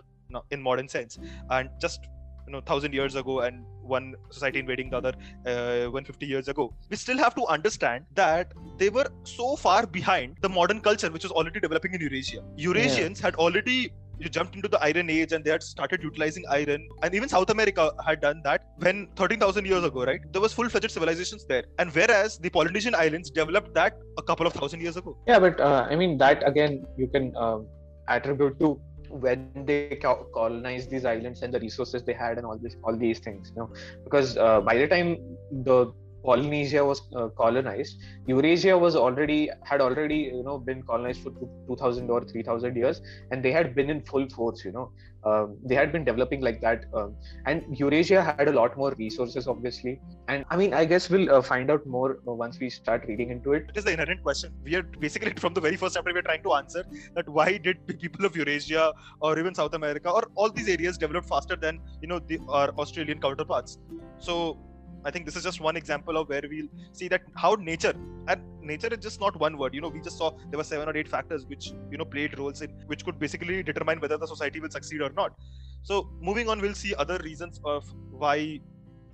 in 0.51 0.63
modern 0.63 0.89
sense, 0.89 1.19
and 1.51 1.69
just 1.81 2.07
you 2.47 2.53
know 2.53 2.61
thousand 2.61 2.93
years 2.93 3.15
ago 3.15 3.41
and 3.41 3.65
one 3.83 4.15
society 4.31 4.59
invading 4.59 4.91
the 4.91 4.97
other 4.97 5.13
uh, 5.47 5.91
150 5.91 6.27
years 6.27 6.49
ago 6.49 6.73
we 6.91 6.97
still 6.97 7.19
have 7.19 7.35
to 7.35 7.47
understand 7.47 8.05
that 8.15 8.53
they 8.79 8.89
were 8.89 9.07
so 9.25 9.57
far 9.57 9.87
behind 9.87 10.37
the 10.41 10.49
modern 10.49 10.81
culture 10.81 11.11
which 11.11 11.23
was 11.23 11.33
already 11.33 11.61
developing 11.61 11.95
in 11.95 12.01
eurasia. 12.01 12.41
Eurasians 12.57 13.21
had 13.21 13.35
already 13.37 13.93
you 14.19 14.29
jumped 14.29 14.55
into 14.55 14.69
the 14.69 14.81
iron 14.81 15.11
age 15.11 15.33
and 15.33 15.45
they 15.45 15.51
had 15.51 15.63
started 15.63 16.03
utilizing 16.03 16.45
iron. 16.49 16.89
And 17.03 17.15
even 17.15 17.29
south 17.29 17.51
america 17.51 17.91
had 18.07 18.21
done 18.21 18.41
that 18.45 18.65
when 18.79 19.09
13000 19.17 19.67
years 19.67 19.85
ago 19.85 20.05
right? 20.05 20.21
There 20.33 20.41
was 20.41 20.53
full-fledged 20.53 20.91
civilizations 20.91 21.45
there. 21.47 21.65
And 21.79 21.95
whereas 21.95 22.39
the 22.39 22.51
polynesian 22.51 22.95
islands 22.95 23.31
developed 23.31 23.75
that 23.75 23.99
a 24.19 24.23
couple 24.23 24.47
of 24.47 24.53
thousand 24.53 24.81
years 24.81 24.97
ago. 24.97 25.17
Yeah, 25.27 25.39
but 25.39 25.61
uh, 25.61 25.87
I 25.91 25.97
mean 25.97 26.19
that 26.19 26.47
again 26.47 26.87
you 26.97 27.09
can 27.09 27.35
um, 27.37 27.67
attribute 28.09 28.59
to 28.61 28.81
when 29.21 29.47
they 29.51 29.63
co- 29.67 30.03
colonized 30.09 30.69
these 30.69 30.79
islands 30.79 31.19
and 31.19 31.31
the 31.31 31.35
resources 31.35 31.85
they 31.85 31.95
had 31.95 32.19
and 32.19 32.33
all 32.33 32.45
this 32.49 32.65
all 32.73 32.87
these 32.87 33.13
things 33.13 33.51
you 33.55 33.55
know. 33.55 33.69
Because 34.05 34.37
uh, 34.37 34.61
by 34.61 34.77
the 34.77 34.87
time 34.87 35.17
the 35.51 35.93
Polynesia 36.25 36.85
was 36.85 37.03
uh, 37.15 37.29
colonized. 37.29 38.03
Eurasia 38.27 38.77
was 38.77 38.97
already 38.97 39.51
had 39.63 39.81
already 39.81 40.21
you 40.37 40.43
know 40.43 40.59
been 40.59 40.83
colonized 40.83 41.23
for 41.23 41.31
two- 41.31 41.51
2000 41.69 42.11
or 42.11 42.25
3000 42.25 42.77
years 42.77 43.03
and 43.31 43.45
they 43.45 43.53
had 43.53 43.75
been 43.75 43.91
in 43.91 44.01
full 44.03 44.29
force 44.31 44.65
you 44.65 44.73
know. 44.73 44.91
Um, 45.25 45.57
they 45.65 45.75
had 45.75 45.91
been 45.91 46.05
developing 46.05 46.43
like 46.43 46.61
that 46.61 46.85
um, 46.95 47.15
and 47.47 47.79
Eurasia 47.79 48.23
had 48.23 48.49
a 48.49 48.53
lot 48.53 48.77
more 48.77 48.93
resources 48.99 49.47
obviously. 49.47 50.01
And 50.29 50.45
I 50.51 50.57
mean 50.57 50.75
I 50.75 50.85
guess 50.85 51.09
we'll 51.11 51.31
uh, 51.35 51.43
find 51.43 51.71
out 51.71 51.87
more 51.87 52.19
uh, 52.27 52.33
once 52.33 52.59
we 52.59 52.71
start 52.71 53.05
reading 53.07 53.31
into 53.31 53.53
it. 53.53 53.67
It 53.71 53.79
is 53.79 53.85
the 53.85 53.93
inherent 53.93 54.23
question. 54.23 54.53
We 54.65 54.77
are 54.77 54.83
basically 54.83 55.33
from 55.45 55.55
the 55.55 55.61
very 55.61 55.77
first 55.77 55.95
chapter 55.95 56.13
we 56.13 56.19
are 56.21 56.29
trying 56.31 56.43
to 56.43 56.55
answer 56.55 56.85
that 57.15 57.29
why 57.29 57.59
did 57.59 57.87
people 57.87 58.25
of 58.25 58.37
eurasia 58.37 58.93
or 59.21 59.39
even 59.39 59.55
south 59.55 59.75
america 59.75 60.11
or 60.11 60.23
all 60.35 60.51
these 60.51 60.69
areas 60.69 60.99
develop 60.99 61.25
faster 61.27 61.57
than 61.57 61.81
you 62.01 62.09
know 62.09 62.19
the, 62.19 62.39
our 62.49 62.71
australian 62.79 63.21
counterparts? 63.21 63.79
So 64.19 64.59
i 65.05 65.11
think 65.11 65.25
this 65.27 65.37
is 65.37 65.45
just 65.45 65.61
one 65.61 65.77
example 65.77 66.17
of 66.17 66.29
where 66.29 66.43
we'll 66.51 66.73
see 66.93 67.09
that 67.09 67.23
how 67.37 67.55
nature 67.55 67.95
and 68.29 68.41
nature 68.61 68.89
is 68.89 68.99
just 68.99 69.21
not 69.21 69.39
one 69.39 69.57
word. 69.59 69.75
You 69.75 69.81
know 69.81 69.89
we 69.89 70.01
just 70.01 70.19
saw 70.19 70.31
there 70.51 70.59
were 70.59 70.65
seven 70.65 70.89
or 70.89 70.97
eight 70.97 71.09
factors 71.09 71.47
which 71.47 71.73
you 71.91 71.99
know 71.99 72.05
played 72.05 72.39
roles 72.39 72.63
in 72.63 72.71
which 72.87 73.05
could 73.05 73.19
basically 73.19 73.63
determine 73.63 74.01
whether 74.01 74.17
the 74.17 74.27
society 74.27 74.61
will 74.61 74.71
succeed 74.71 75.03
or 75.03 75.11
not. 75.11 75.35
So 75.83 76.11
moving 76.21 76.49
on 76.49 76.61
we'll 76.61 76.75
see 76.75 76.95
other 76.95 77.19
reasons 77.19 77.61
of 77.65 77.85
why 78.11 78.61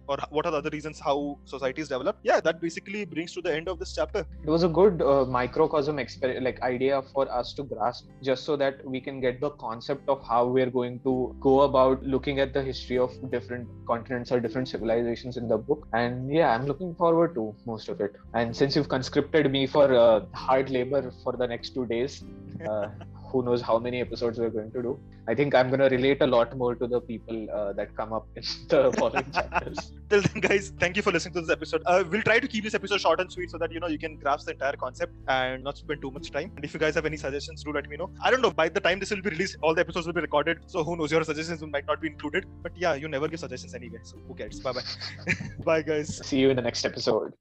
or 0.06 0.16
what 0.30 0.46
are 0.46 0.52
the 0.52 0.58
other 0.58 0.70
reasons 0.70 1.00
how 1.00 1.38
societies 1.44 1.88
develop? 1.88 2.18
Yeah 2.22 2.40
that 2.40 2.60
basically 2.60 3.04
brings 3.04 3.32
to 3.34 3.42
the 3.42 3.54
end 3.54 3.68
of 3.68 3.78
this 3.78 3.94
chapter. 3.94 4.26
It 4.44 4.50
was 4.50 4.62
a 4.62 4.68
good 4.68 5.02
uh, 5.02 5.24
microcosm 5.24 5.96
exper- 5.96 6.42
like 6.42 6.60
idea 6.62 7.02
for 7.12 7.30
us 7.32 7.52
to 7.54 7.64
grasp 7.64 8.06
just 8.22 8.44
so 8.44 8.56
that 8.56 8.84
we 8.84 9.00
can 9.00 9.20
get 9.20 9.40
the 9.40 9.50
concept 9.50 10.08
of 10.08 10.22
how 10.26 10.46
we're 10.46 10.70
going 10.70 11.00
to 11.00 11.34
go 11.40 11.60
about 11.62 12.02
looking 12.02 12.40
at 12.40 12.52
the 12.52 12.62
history 12.62 12.98
of 12.98 13.12
different 13.30 13.68
continents 13.86 14.32
or 14.32 14.40
different 14.40 14.68
civilizations 14.68 15.36
in 15.36 15.48
the 15.48 15.58
book. 15.58 15.86
And 15.92 16.32
yeah 16.32 16.54
i'm 16.54 16.66
looking 16.66 16.94
forward 16.94 17.34
to 17.34 17.54
most 17.66 17.88
of 17.88 18.00
it. 18.00 18.16
And 18.34 18.56
since 18.56 18.76
you've 18.76 18.88
conscripted 18.88 19.50
me 19.50 19.66
for 19.66 19.92
uh, 19.94 20.20
hard 20.34 20.70
labor 20.70 21.12
for 21.22 21.36
the 21.36 21.46
next 21.46 21.74
two 21.74 21.86
days 21.86 22.24
uh, 22.68 22.88
who 23.30 23.42
knows 23.42 23.62
how 23.62 23.78
many 23.78 24.00
episodes 24.00 24.38
we're 24.38 24.50
going 24.50 24.70
to 24.72 24.82
do. 24.82 24.98
I 25.28 25.34
think 25.34 25.54
i'm 25.54 25.68
going 25.68 25.80
to 25.80 25.88
relate 25.94 26.22
a 26.22 26.26
lot 26.26 26.56
more 26.56 26.74
to 26.74 26.86
the 26.86 27.00
people 27.00 27.46
uh, 27.58 27.72
that 27.74 27.94
come 27.96 28.12
up 28.12 28.26
in 28.36 28.42
the 28.68 28.92
following 28.98 29.30
chapters. 29.34 29.92
Till 30.08 30.22
then 30.22 30.40
guys 30.40 30.72
thank 30.78 30.96
you 30.96 31.02
for 31.02 31.12
listening 31.12 31.34
to 31.34 31.40
this 31.42 31.50
episode. 31.50 31.82
Uh, 31.86 32.04
we'll 32.10 32.26
try 32.30 32.38
to 32.40 32.48
keep 32.48 32.64
this 32.64 32.74
episode 32.74 33.00
short 33.00 33.20
and 33.20 33.32
sweet 33.32 33.50
so 33.50 33.58
that 33.58 33.72
you 33.72 33.80
know 33.80 33.86
you 33.88 33.98
can 33.98 34.16
grasp 34.16 34.46
the 34.46 34.52
entire 34.52 34.76
concept 34.84 35.14
and 35.28 35.64
not 35.64 35.78
spend 35.78 36.00
too 36.02 36.10
much 36.10 36.30
time. 36.30 36.52
And 36.56 36.64
if 36.64 36.74
you 36.74 36.80
guys 36.80 36.94
have 36.94 37.06
any 37.06 37.16
suggestions 37.16 37.62
do 37.62 37.72
let 37.72 37.88
me 37.88 37.96
know. 37.96 38.10
I 38.22 38.30
don't 38.30 38.42
know 38.42 38.50
by 38.50 38.68
the 38.68 38.80
time 38.80 38.98
this 38.98 39.10
will 39.10 39.22
be 39.22 39.30
released 39.30 39.56
all 39.62 39.74
the 39.74 39.80
episodes 39.80 40.06
will 40.06 40.18
be 40.20 40.20
recorded. 40.28 40.60
So 40.66 40.84
who 40.84 40.96
knows 40.96 41.12
your 41.12 41.24
suggestions 41.24 41.62
might 41.62 41.86
not 41.86 42.00
be 42.00 42.08
included. 42.08 42.46
But 42.62 42.72
yeah 42.76 42.94
you 42.94 43.08
never 43.08 43.28
give 43.28 43.40
suggestions 43.40 43.74
anyway 43.74 44.00
so 44.02 44.16
who 44.26 44.34
cares? 44.34 44.60
Bye 44.60 44.72
bye 44.72 45.34
bye 45.64 45.82
guys. 45.82 46.20
See 46.26 46.38
you 46.38 46.50
in 46.50 46.56
the 46.56 46.62
next 46.62 46.84
episode. 46.84 47.34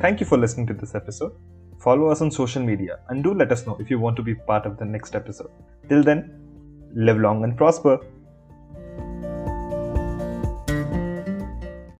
Thank 0.00 0.20
you 0.20 0.26
for 0.26 0.38
listening 0.38 0.66
to 0.68 0.74
this 0.74 0.94
episode. 0.94 1.32
Follow 1.78 2.08
us 2.08 2.20
on 2.20 2.30
social 2.30 2.62
media 2.62 2.98
and 3.08 3.22
do 3.22 3.32
let 3.32 3.52
us 3.52 3.66
know 3.66 3.76
if 3.78 3.90
you 3.90 3.98
want 3.98 4.16
to 4.16 4.22
be 4.22 4.34
part 4.34 4.66
of 4.66 4.76
the 4.78 4.84
next 4.84 5.14
episode. 5.14 5.50
Till 5.88 6.02
then, 6.02 6.32
live 6.92 7.18
long 7.18 7.44
and 7.44 7.56
prosper. 7.56 8.00